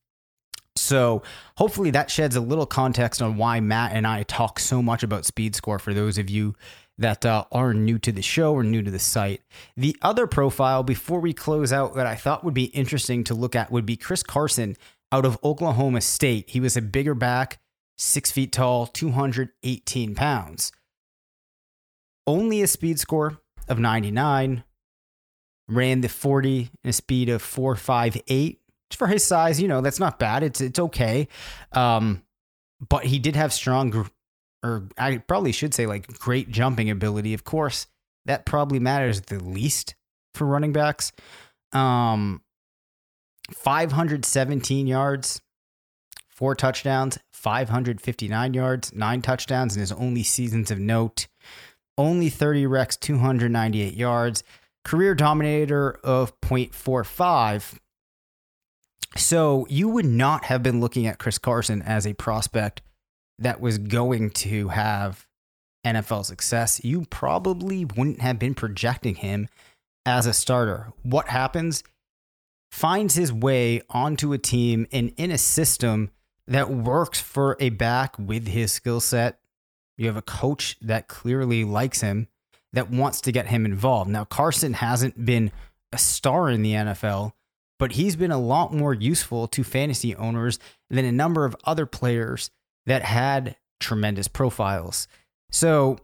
So 0.77 1.23
hopefully 1.57 1.90
that 1.93 2.11
sheds 2.11 2.37
a 2.37 2.40
little 2.40 2.67
context 2.67 3.23
on 3.23 3.37
why 3.37 3.61
Matt 3.61 3.93
and 3.93 4.07
I 4.07 4.25
talk 4.25 4.59
so 4.59 4.83
much 4.83 5.03
about 5.03 5.25
speed 5.25 5.55
score 5.55 5.79
for 5.79 5.95
those 5.95 6.19
of 6.19 6.29
you 6.29 6.55
that 6.98 7.26
uh, 7.26 7.44
are 7.50 7.74
new 7.74 7.98
to 7.98 8.12
the 8.12 8.22
show 8.22 8.52
or 8.54 8.62
new 8.62 8.83
to 8.83 8.90
the 8.90 8.98
site. 8.98 9.42
The 9.76 9.96
other 10.02 10.26
profile 10.26 10.83
before 10.83 11.20
we 11.20 11.33
close 11.33 11.72
out 11.72 11.94
that 11.94 12.07
I 12.07 12.14
thought 12.14 12.44
would 12.44 12.54
be 12.54 12.64
interesting 12.66 13.24
to 13.24 13.35
look 13.35 13.57
at 13.57 13.70
would 13.70 13.87
be 13.87 13.96
Chris 13.96 14.22
Carson 14.22 14.76
out 15.11 15.24
of 15.24 15.38
Oklahoma 15.42 16.00
State. 16.00 16.50
He 16.50 16.61
was 16.61 16.76
a 16.76 16.83
bigger 16.83 17.14
back, 17.14 17.61
six 17.98 18.30
feet 18.30 18.52
tall, 18.52 18.87
218 18.87 20.14
pounds. 20.14 20.72
Only 22.26 22.62
a 22.62 22.66
speed 22.66 22.98
score 22.98 23.38
of 23.68 23.78
99, 23.78 24.64
ran 25.68 26.00
the 26.00 26.09
40 26.09 26.70
in 26.83 26.90
a 26.90 26.92
speed 26.92 27.28
of 27.28 27.42
458. 27.42 28.61
For 28.92 29.09
his 29.09 29.24
size, 29.24 29.61
you 29.61 29.66
know, 29.66 29.80
that's 29.80 29.98
not 29.98 30.20
bad. 30.20 30.44
It's 30.44 30.61
it's 30.61 30.78
okay. 30.78 31.26
Um, 31.72 32.22
but 32.88 33.04
he 33.04 33.18
did 33.18 33.35
have 33.35 33.52
strong 33.52 34.09
or 34.64 34.88
I 34.96 35.18
probably 35.18 35.53
should 35.53 35.74
say 35.74 35.87
like 35.87 36.18
great 36.18 36.50
jumping 36.50 36.88
ability. 36.88 37.35
Of 37.35 37.44
course, 37.44 37.87
that 38.24 38.46
probably 38.46 38.79
matters 38.79 39.20
the 39.20 39.38
least 39.38 39.94
for 40.35 40.46
running 40.46 40.72
backs. 40.72 41.12
Um, 41.72 42.42
517 43.53 44.87
yards, 44.87 45.42
four 46.31 46.55
touchdowns, 46.55 47.18
559 47.33 48.55
yards, 48.55 48.92
nine 48.94 49.20
touchdowns 49.20 49.77
in 49.77 49.81
his 49.81 49.92
only 49.92 50.22
seasons 50.22 50.70
of 50.70 50.79
note. 50.79 51.29
Only 51.96 52.31
30 52.31 52.64
recs, 52.64 52.98
298 52.98 53.94
yards. 53.94 54.42
Career 54.83 55.14
dominator 55.14 55.92
of 56.03 56.38
0.45. 56.40 57.79
So 59.16 59.66
you 59.68 59.88
would 59.90 60.07
not 60.07 60.46
have 60.46 60.62
been 60.62 60.81
looking 60.81 61.07
at 61.07 61.18
Chris 61.18 61.38
Carson 61.38 61.83
as 61.83 62.07
a 62.07 62.14
prospect 62.14 62.83
that 63.38 63.61
was 63.61 63.79
going 63.79 64.31
to 64.31 64.68
have 64.68 65.27
NFL 65.85 66.25
success, 66.25 66.83
you 66.85 67.05
probably 67.11 67.85
wouldn't 67.85 68.20
have 68.20 68.38
been 68.38 68.55
projecting 68.55 69.16
him 69.16 69.49
as 70.07 70.27
a 70.27 70.33
starter. 70.33 70.92
What 71.03 71.29
happens? 71.29 71.83
Finds 72.70 73.14
his 73.14 73.33
way 73.33 73.83
onto 73.90 74.33
a 74.33 74.38
team 74.38 74.87
and 74.92 75.12
in 75.16 75.31
a 75.31 75.38
system 75.38 76.11
that 76.47 76.70
works 76.70 77.20
for 77.20 77.57
a 77.61 77.70
back 77.70 78.18
with 78.18 78.49
his 78.49 78.73
skill 78.73 79.01
set. 79.01 79.38
You 79.97 80.07
have 80.07 80.16
a 80.16 80.23
coach 80.23 80.77
that 80.81 81.09
clearly 81.09 81.64
likes 81.64 82.01
him, 82.01 82.29
that 82.73 82.90
wants 82.90 83.20
to 83.23 83.33
get 83.33 83.47
him 83.47 83.64
involved. 83.64 84.11
Now, 84.11 84.25
Carson 84.25 84.75
hasn't 84.75 85.25
been 85.25 85.53
a 85.92 85.99
star 85.99 86.51
in 86.51 86.62
the 86.62 86.73
NFL, 86.73 87.33
but 87.79 87.92
he's 87.92 88.16
been 88.16 88.33
a 88.33 88.40
lot 88.40 88.75
more 88.75 88.92
useful 88.92 89.47
to 89.49 89.62
fantasy 89.62 90.14
owners 90.16 90.59
than 90.90 91.05
a 91.05 91.12
number 91.12 91.44
of 91.44 91.57
other 91.64 91.87
players 91.87 92.51
that 92.87 93.03
had 93.03 93.57
tremendous 93.81 94.29
profiles. 94.29 95.09
So 95.51 95.99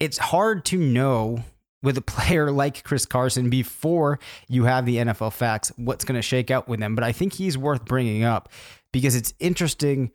it's 0.00 0.18
hard 0.18 0.64
to 0.66 0.76
know 0.78 1.44
with 1.82 1.98
a 1.98 2.02
player 2.02 2.50
like 2.50 2.84
Chris 2.84 3.06
Carson 3.06 3.50
before 3.50 4.18
you 4.48 4.64
have 4.64 4.86
the 4.86 4.96
NFL 4.96 5.32
facts 5.32 5.72
what's 5.76 6.04
going 6.04 6.16
to 6.16 6.22
shake 6.22 6.50
out 6.50 6.68
with 6.68 6.80
them. 6.80 6.94
But 6.94 7.04
I 7.04 7.12
think 7.12 7.34
he's 7.34 7.58
worth 7.58 7.84
bringing 7.84 8.24
up 8.24 8.48
because 8.92 9.14
it's 9.14 9.34
interesting 9.38 10.10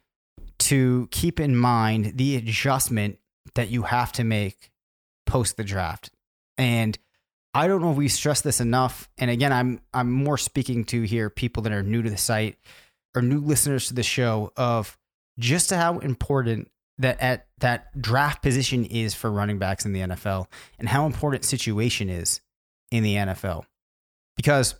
to 0.59 1.07
keep 1.11 1.39
in 1.39 1.55
mind 1.55 2.13
the 2.17 2.35
adjustment 2.35 3.19
that 3.55 3.69
you 3.69 3.83
have 3.83 4.11
to 4.13 4.23
make 4.23 4.71
post 5.25 5.57
the 5.57 5.63
draft. 5.63 6.09
And 6.57 6.97
I 7.53 7.67
don't 7.67 7.81
know 7.81 7.91
if 7.91 7.97
we 7.97 8.07
stress 8.07 8.41
this 8.41 8.59
enough. 8.59 9.09
And 9.17 9.31
again, 9.31 9.53
I'm 9.53 9.81
I'm 9.93 10.11
more 10.11 10.37
speaking 10.37 10.85
to 10.85 11.03
here 11.03 11.29
people 11.29 11.63
that 11.63 11.71
are 11.71 11.83
new 11.83 12.01
to 12.01 12.09
the 12.09 12.17
site 12.17 12.57
or 13.15 13.21
new 13.21 13.39
listeners 13.39 13.87
to 13.87 13.93
the 13.93 14.03
show 14.03 14.51
of 14.55 14.97
just 15.39 15.69
to 15.69 15.77
how 15.77 15.99
important 15.99 16.69
that 16.97 17.19
at 17.21 17.47
that 17.59 17.99
draft 17.99 18.41
position 18.41 18.83
is 18.85 19.13
for 19.13 19.31
running 19.31 19.59
backs 19.59 19.85
in 19.85 19.93
the 19.93 20.01
NFL 20.01 20.47
and 20.79 20.89
how 20.89 21.05
important 21.05 21.45
situation 21.45 22.09
is 22.09 22.41
in 22.91 23.03
the 23.03 23.15
NFL. 23.15 23.65
Because 24.35 24.75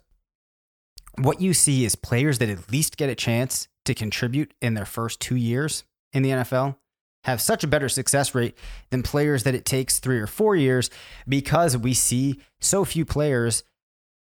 what 1.20 1.42
you 1.42 1.54
see 1.54 1.86
is 1.86 1.96
players 1.96 2.40
that 2.40 2.50
at 2.50 2.72
least 2.72 2.98
get 2.98 3.10
a 3.10 3.16
chance 3.16 3.68
to 3.86 3.94
contribute 3.94 4.54
in 4.62 4.74
their 4.74 4.86
first 4.86 5.20
two 5.20 5.36
years 5.36 5.84
in 6.14 6.24
the 6.24 6.30
NFL 6.30 6.76
have 7.24 7.42
such 7.42 7.64
a 7.64 7.68
better 7.68 7.90
success 7.90 8.34
rate 8.34 8.58
than 8.90 9.04
players 9.04 9.44
that 9.44 9.56
it 9.56 9.66
takes 9.66 10.00
three 10.00 10.20
or 10.20 10.28
four 10.28 10.56
years 10.56 10.90
because 11.28 11.76
we 11.76 11.94
see 11.94 12.40
so 12.62 12.86
few 12.86 13.06
players 13.06 13.64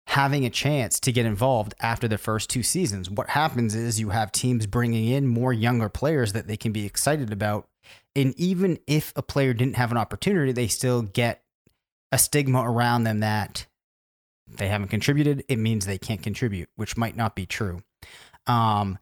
having 0.08 0.46
a 0.46 0.50
chance 0.50 1.00
to 1.00 1.12
get 1.12 1.26
involved 1.26 1.74
after 1.80 2.08
the 2.08 2.18
first 2.18 2.50
two 2.50 2.64
seasons. 2.64 3.10
What 3.10 3.30
happens 3.32 3.76
is 3.76 4.00
you 4.00 4.10
have 4.10 4.32
teams 4.32 4.68
bringing 4.68 5.08
in 5.08 5.28
more 5.28 5.52
younger 5.52 5.90
players 5.90 6.34
that 6.34 6.48
they 6.48 6.58
can 6.58 6.72
be 6.72 6.86
excited 6.86 7.34
about. 7.34 7.68
And 8.16 8.34
even 8.40 8.80
if 8.88 9.12
a 9.16 9.22
player 9.22 9.54
didn't 9.54 9.76
have 9.76 9.92
an 9.92 9.98
opportunity, 9.98 10.52
they 10.52 10.68
still 10.68 11.02
get 11.02 11.44
a 12.12 12.18
stigma 12.18 12.62
around 12.62 13.04
them 13.04 13.20
that 13.20 13.66
they 14.48 14.68
haven't 14.68 14.90
contributed. 14.90 15.44
It 15.48 15.58
means 15.58 15.86
they 15.86 15.98
can't 15.98 16.22
contribute, 16.22 16.70
which 16.76 16.96
might 16.98 17.18
not 17.18 17.36
be 17.36 17.46
true. 17.46 17.82
Um, 18.48 19.00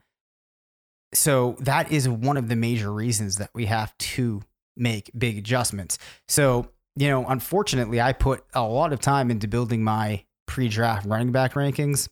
so 1.13 1.58
that 1.60 1.92
is 1.92 2.08
one 2.10 2.38
of 2.38 2.48
the 2.48 2.56
major 2.56 2.92
reasons 2.92 3.36
that 3.36 3.52
we 3.54 3.66
have 3.66 3.96
to 3.98 4.42
make 4.76 5.12
big 5.16 5.38
adjustments. 5.38 6.00
So, 6.28 6.70
you 6.96 7.08
know, 7.08 7.26
unfortunately, 7.28 8.02
I 8.02 8.13
put 8.13 8.44
a 8.54 8.63
lot 8.63 8.94
of 8.94 9.00
time 9.00 9.30
into 9.30 9.48
building 9.48 9.84
my 9.84 10.24
pre 10.54 10.70
draft 10.70 11.04
running 11.08 11.32
back 11.32 11.54
rankings. 11.54 12.08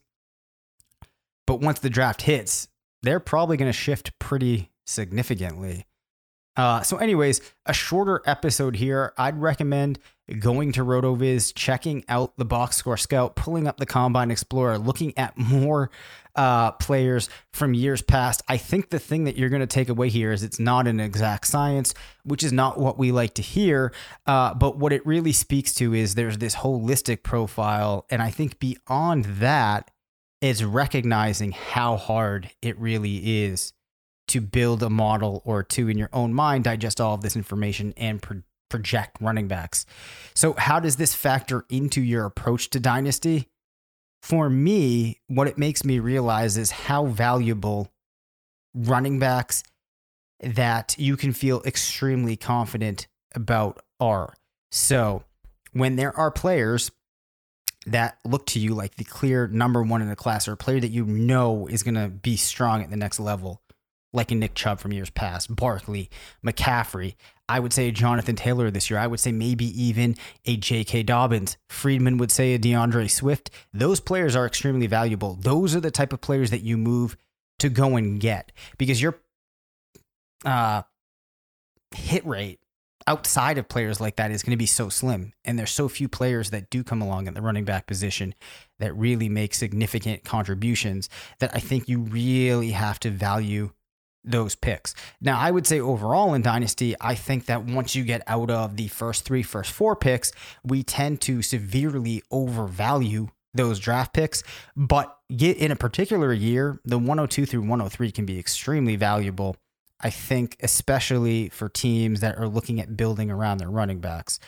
But 1.46 1.60
once 1.60 1.78
the 1.78 1.92
draft 1.92 2.24
hits, 2.24 2.68
they're 3.04 3.20
probably 3.20 3.56
going 3.56 3.70
to 3.70 3.78
shift 3.78 4.18
pretty 4.18 4.72
significantly. 4.84 5.86
Uh, 6.58 6.82
so, 6.82 6.98
anyways, 6.98 7.42
a 7.66 7.74
shorter 7.74 8.22
episode 8.26 8.76
here. 8.76 9.14
I'd 9.18 9.40
recommend 9.40 10.00
going 10.40 10.72
to 10.74 10.82
RotoViz, 10.82 11.54
checking 11.56 12.04
out 12.08 12.38
the 12.38 12.46
box 12.46 12.78
score 12.78 12.98
scout, 12.98 13.36
pulling 13.36 13.68
up 13.68 13.78
the 13.78 13.86
Combine 13.86 14.32
Explorer, 14.32 14.78
looking 14.78 15.18
at 15.18 15.38
more 15.38 15.90
uh, 16.36 16.72
players 16.74 17.30
from 17.54 17.74
years 17.74 18.02
past. 18.02 18.42
I 18.48 18.58
think 18.58 18.90
the 18.90 19.00
thing 19.00 19.26
that 19.26 19.38
you're 19.38 19.50
going 19.50 19.62
to 19.62 19.68
take 19.68 19.90
away 19.90 20.10
here 20.10 20.32
is 20.32 20.44
it's 20.44 20.60
not 20.60 20.88
an 20.88 21.00
exact 21.00 21.48
science, 21.48 21.94
which 22.24 22.44
is 22.44 22.54
not 22.54 22.80
what 22.80 22.98
we 22.98 23.12
like 23.12 23.34
to 23.36 23.42
hear. 23.42 23.94
Uh, 24.26 24.54
but 24.54 24.78
what 24.78 24.94
it 24.94 25.06
really 25.06 25.34
speaks 25.34 25.74
to 25.76 25.94
is 25.94 26.16
there's 26.16 26.38
this 26.38 26.56
holistic 26.56 27.24
profile. 27.24 28.06
And 28.10 28.22
I 28.22 28.30
think 28.30 28.60
beyond 28.60 29.26
that, 29.26 29.92
is 30.42 30.64
recognizing 30.66 31.52
how 31.52 31.96
hard 31.96 32.50
it 32.64 32.78
really 32.80 33.44
is 33.44 33.74
to 34.32 34.42
build 34.42 34.82
a 34.82 34.90
model 34.90 35.42
or 35.46 35.64
to, 35.64 35.90
in 35.90 35.98
your 35.98 36.10
own 36.14 36.34
mind, 36.34 36.64
digest 36.64 37.02
all 37.02 37.14
of 37.14 37.22
this 37.22 37.36
information 37.36 37.94
and 37.98 38.22
pro- 38.22 38.44
project 38.70 39.18
running 39.20 39.48
backs. 39.48 39.86
So, 40.34 40.54
how 40.54 40.80
does 40.80 40.96
this 40.96 41.14
factor 41.14 41.66
into 41.70 42.02
your 42.02 42.26
approach 42.26 42.70
to 42.72 42.80
Dynasty? 42.80 43.50
For 44.22 44.50
me, 44.50 45.20
what 45.28 45.48
it 45.48 45.58
makes 45.58 45.84
me 45.84 46.00
realize 46.00 46.58
is 46.58 46.72
how 46.72 47.06
valuable 47.08 47.92
running 48.74 49.20
backs 49.20 49.64
that 50.40 50.96
you 50.98 51.18
can 51.18 51.34
feel 51.34 51.62
extremely 51.66 52.38
confident 52.38 53.08
about 53.36 53.82
are. 54.00 54.34
So, 54.72 55.24
when 55.74 55.98
there 55.98 56.18
are 56.18 56.32
players 56.32 56.92
that 57.88 58.18
look 58.24 58.46
to 58.46 58.60
you 58.60 58.74
like 58.74 58.96
the 58.96 59.04
clear 59.04 59.48
number 59.48 59.82
one 59.82 60.02
in 60.02 60.08
the 60.08 60.16
class 60.16 60.48
or 60.48 60.54
a 60.54 60.58
player 60.58 60.80
that 60.80 60.92
you 60.92 61.04
know 61.04 61.68
is 61.68 61.84
going 61.84 61.96
to 61.96 62.08
be 62.08 62.38
strong 62.38 62.84
at 62.84 62.90
the 62.90 62.96
next 62.96 63.20
level, 63.20 63.62
like 64.14 64.32
a 64.32 64.36
Nick 64.36 64.56
Chubb 64.56 64.80
from 64.80 64.94
years 64.94 65.10
past, 65.10 65.56
Barkley, 65.56 66.10
McCaffrey. 66.46 67.16
I 67.48 67.60
would 67.60 67.74
say 67.74 67.92
Jonathan 67.92 68.36
Taylor 68.36 68.72
this 68.72 68.90
year. 68.90 69.00
I 69.00 69.08
would 69.08 69.20
say 69.20 69.32
maybe 69.32 69.66
even 69.82 70.16
a 70.46 70.58
J.K. 70.58 71.04
Dobbins. 71.04 71.58
Freedman 71.70 72.18
would 72.18 72.32
say 72.32 72.54
a 72.54 72.60
DeAndre 72.60 73.10
Swift. 73.10 73.50
Those 73.74 74.00
players 74.00 74.36
are 74.36 74.46
extremely 74.46 74.88
valuable. 74.88 75.38
Those 75.40 75.76
are 75.76 75.82
the 75.82 75.92
type 75.92 76.14
of 76.14 76.22
players 76.22 76.50
that 76.52 76.62
you 76.62 76.78
move 76.78 77.18
to 77.60 77.70
go 77.70 77.96
and 77.96 78.20
get 78.20 78.52
because 78.78 79.02
your 79.02 79.20
uh, 80.46 80.82
hit 81.96 82.26
rate 82.26 82.60
outside 83.08 83.58
of 83.58 83.68
players 83.68 84.00
like 84.00 84.16
that 84.18 84.32
is 84.32 84.44
going 84.44 84.52
to 84.52 84.58
be 84.58 84.66
so 84.66 84.90
slim. 84.90 85.34
And 85.44 85.58
there's 85.58 85.72
so 85.72 85.90
few 85.90 86.08
players 86.08 86.52
that 86.52 86.70
do 86.70 86.84
come 86.84 87.02
along 87.02 87.28
at 87.28 87.34
the 87.34 87.42
running 87.42 87.66
back 87.66 87.88
position 87.88 88.34
that 88.80 88.96
really 88.96 89.30
make 89.30 89.54
significant 89.54 90.24
contributions 90.24 91.10
that 91.40 91.52
I 91.54 91.60
think 91.60 91.90
you 91.90 92.00
really 92.00 92.72
have 92.72 93.00
to 93.02 93.10
value 93.10 93.72
those 94.24 94.56
picks. 94.56 94.94
Now, 95.20 95.40
I 95.40 95.52
would 95.52 95.66
say 95.66 95.80
overall 95.80 96.34
in 96.34 96.42
Dynasty, 96.42 96.96
I 97.02 97.16
think 97.16 97.46
that 97.46 97.66
once 97.66 97.96
you 97.96 98.04
get 98.04 98.22
out 98.28 98.50
of 98.50 98.78
the 98.78 98.88
first 98.88 99.26
three, 99.26 99.44
first 99.44 99.72
four 99.72 99.96
picks, 99.96 100.32
we 100.64 100.84
tend 100.84 101.22
to 101.22 101.42
severely 101.42 102.24
overvalue 102.32 103.30
those 103.54 103.80
draft 103.80 104.14
picks. 104.14 104.44
But 104.76 105.16
get 105.36 105.58
in 105.58 105.72
a 105.72 105.76
particular 105.76 106.32
year, 106.34 106.80
the 106.86 106.98
102 106.98 107.46
through 107.46 107.62
103 107.62 108.12
can 108.12 108.26
be 108.26 108.40
extremely 108.40 108.96
valuable. 108.96 109.56
I 110.04 110.10
think, 110.10 110.58
especially 110.62 111.50
for 111.50 111.70
teams 111.70 112.22
that 112.22 112.38
are 112.38 112.48
looking 112.48 112.80
at 112.80 112.98
building 112.98 113.30
around 113.30 113.60
their 113.60 113.70
running 113.70 114.00
backs. 114.00 114.40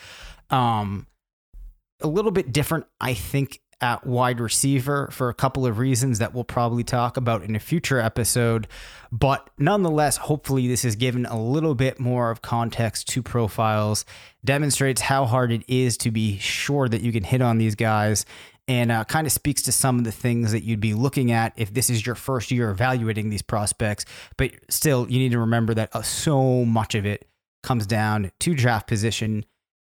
Um, 0.50 1.06
a 2.00 2.08
little 2.08 2.32
bit 2.32 2.52
different, 2.52 2.86
I 3.00 3.14
think, 3.14 3.60
at 3.84 4.06
wide 4.06 4.40
receiver 4.40 5.10
for 5.12 5.28
a 5.28 5.34
couple 5.34 5.66
of 5.66 5.78
reasons 5.78 6.18
that 6.18 6.32
we'll 6.32 6.42
probably 6.42 6.82
talk 6.82 7.18
about 7.18 7.42
in 7.42 7.54
a 7.54 7.60
future 7.60 8.00
episode. 8.00 8.66
But 9.12 9.50
nonetheless, 9.58 10.16
hopefully, 10.16 10.66
this 10.66 10.84
has 10.84 10.96
given 10.96 11.26
a 11.26 11.38
little 11.38 11.74
bit 11.74 12.00
more 12.00 12.30
of 12.30 12.40
context 12.40 13.08
to 13.08 13.22
profiles, 13.22 14.06
demonstrates 14.42 15.02
how 15.02 15.26
hard 15.26 15.52
it 15.52 15.64
is 15.68 15.98
to 15.98 16.10
be 16.10 16.38
sure 16.38 16.88
that 16.88 17.02
you 17.02 17.12
can 17.12 17.24
hit 17.24 17.42
on 17.42 17.58
these 17.58 17.74
guys, 17.74 18.24
and 18.66 18.90
uh, 18.90 19.04
kind 19.04 19.26
of 19.26 19.32
speaks 19.34 19.60
to 19.64 19.72
some 19.72 19.98
of 19.98 20.04
the 20.04 20.12
things 20.12 20.52
that 20.52 20.64
you'd 20.64 20.80
be 20.80 20.94
looking 20.94 21.30
at 21.30 21.52
if 21.56 21.74
this 21.74 21.90
is 21.90 22.06
your 22.06 22.14
first 22.14 22.50
year 22.50 22.70
evaluating 22.70 23.28
these 23.28 23.42
prospects. 23.42 24.06
But 24.38 24.52
still, 24.70 25.06
you 25.10 25.18
need 25.18 25.32
to 25.32 25.40
remember 25.40 25.74
that 25.74 25.94
uh, 25.94 26.00
so 26.00 26.64
much 26.64 26.94
of 26.94 27.04
it 27.04 27.28
comes 27.62 27.86
down 27.86 28.32
to 28.40 28.54
draft 28.54 28.86
position. 28.86 29.44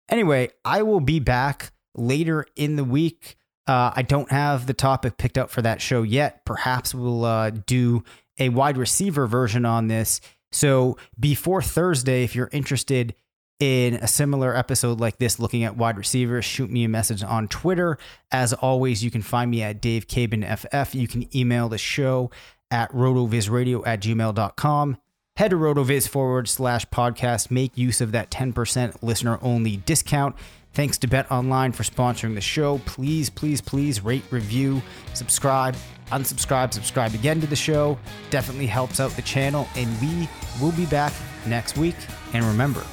Anyway, 0.07 0.49
I 0.63 0.83
will 0.83 0.99
be 0.99 1.19
back 1.19 1.71
later 1.95 2.45
in 2.55 2.75
the 2.75 2.83
week 2.83 3.37
uh, 3.67 3.91
I 3.95 4.01
don't 4.01 4.31
have 4.31 4.65
the 4.65 4.73
topic 4.73 5.17
picked 5.17 5.37
up 5.37 5.49
for 5.49 5.61
that 5.61 5.81
show 5.81 6.03
yet. 6.03 6.45
Perhaps 6.45 6.95
we'll 6.95 7.25
uh, 7.25 7.49
do 7.49 8.03
a 8.39 8.49
wide 8.49 8.77
receiver 8.77 9.27
version 9.27 9.65
on 9.65 9.87
this. 9.87 10.21
So 10.51 10.97
before 11.19 11.61
Thursday, 11.61 12.23
if 12.23 12.35
you're 12.35 12.49
interested 12.51 13.15
in 13.59 13.95
a 13.95 14.07
similar 14.07 14.55
episode 14.55 14.99
like 14.99 15.17
this, 15.17 15.39
looking 15.39 15.63
at 15.63 15.75
wide 15.75 15.97
receivers, 15.97 16.45
shoot 16.45 16.69
me 16.69 16.83
a 16.83 16.89
message 16.89 17.23
on 17.23 17.47
Twitter. 17.47 17.97
As 18.31 18.53
always, 18.53 19.03
you 19.03 19.11
can 19.11 19.21
find 19.21 19.51
me 19.51 19.63
at 19.63 19.81
Dave 19.81 20.07
Caban 20.07 20.45
FF. 20.45 20.95
You 20.95 21.07
can 21.07 21.35
email 21.35 21.67
the 21.67 21.77
show 21.77 22.31
at 22.71 22.91
rotovizradio 22.91 23.85
at 23.85 24.01
gmail.com. 24.01 24.97
Head 25.35 25.51
to 25.51 25.55
rotoviz 25.55 26.07
forward 26.07 26.47
slash 26.47 26.85
podcast. 26.87 27.51
Make 27.51 27.77
use 27.77 28.01
of 28.01 28.11
that 28.11 28.31
10% 28.31 29.03
listener 29.03 29.37
only 29.41 29.77
discount. 29.77 30.35
Thanks 30.77 30.99
to 30.99 31.07
Bet 31.07 31.31
Online 31.31 31.71
for 31.71 31.81
sponsoring 31.81 32.35
the 32.35 32.41
show. 32.41 32.77
Please, 32.85 33.31
please, 33.31 33.61
please 33.61 34.01
rate, 34.01 34.23
review, 34.29 34.79
subscribe, 35.15 35.75
unsubscribe, 36.11 36.71
subscribe 36.71 37.15
again 37.15 37.41
to 37.41 37.47
the 37.47 37.55
show. 37.55 37.97
Definitely 38.29 38.67
helps 38.67 38.99
out 38.99 39.09
the 39.13 39.23
channel. 39.23 39.67
And 39.75 39.89
we 39.99 40.29
will 40.61 40.73
be 40.73 40.85
back 40.85 41.13
next 41.47 41.79
week. 41.79 41.95
And 42.33 42.45
remember, 42.45 42.85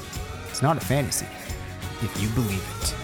it's 0.48 0.62
not 0.62 0.78
a 0.78 0.80
fantasy 0.80 1.26
if 2.00 2.22
you 2.22 2.30
believe 2.30 2.66
it. 2.80 3.03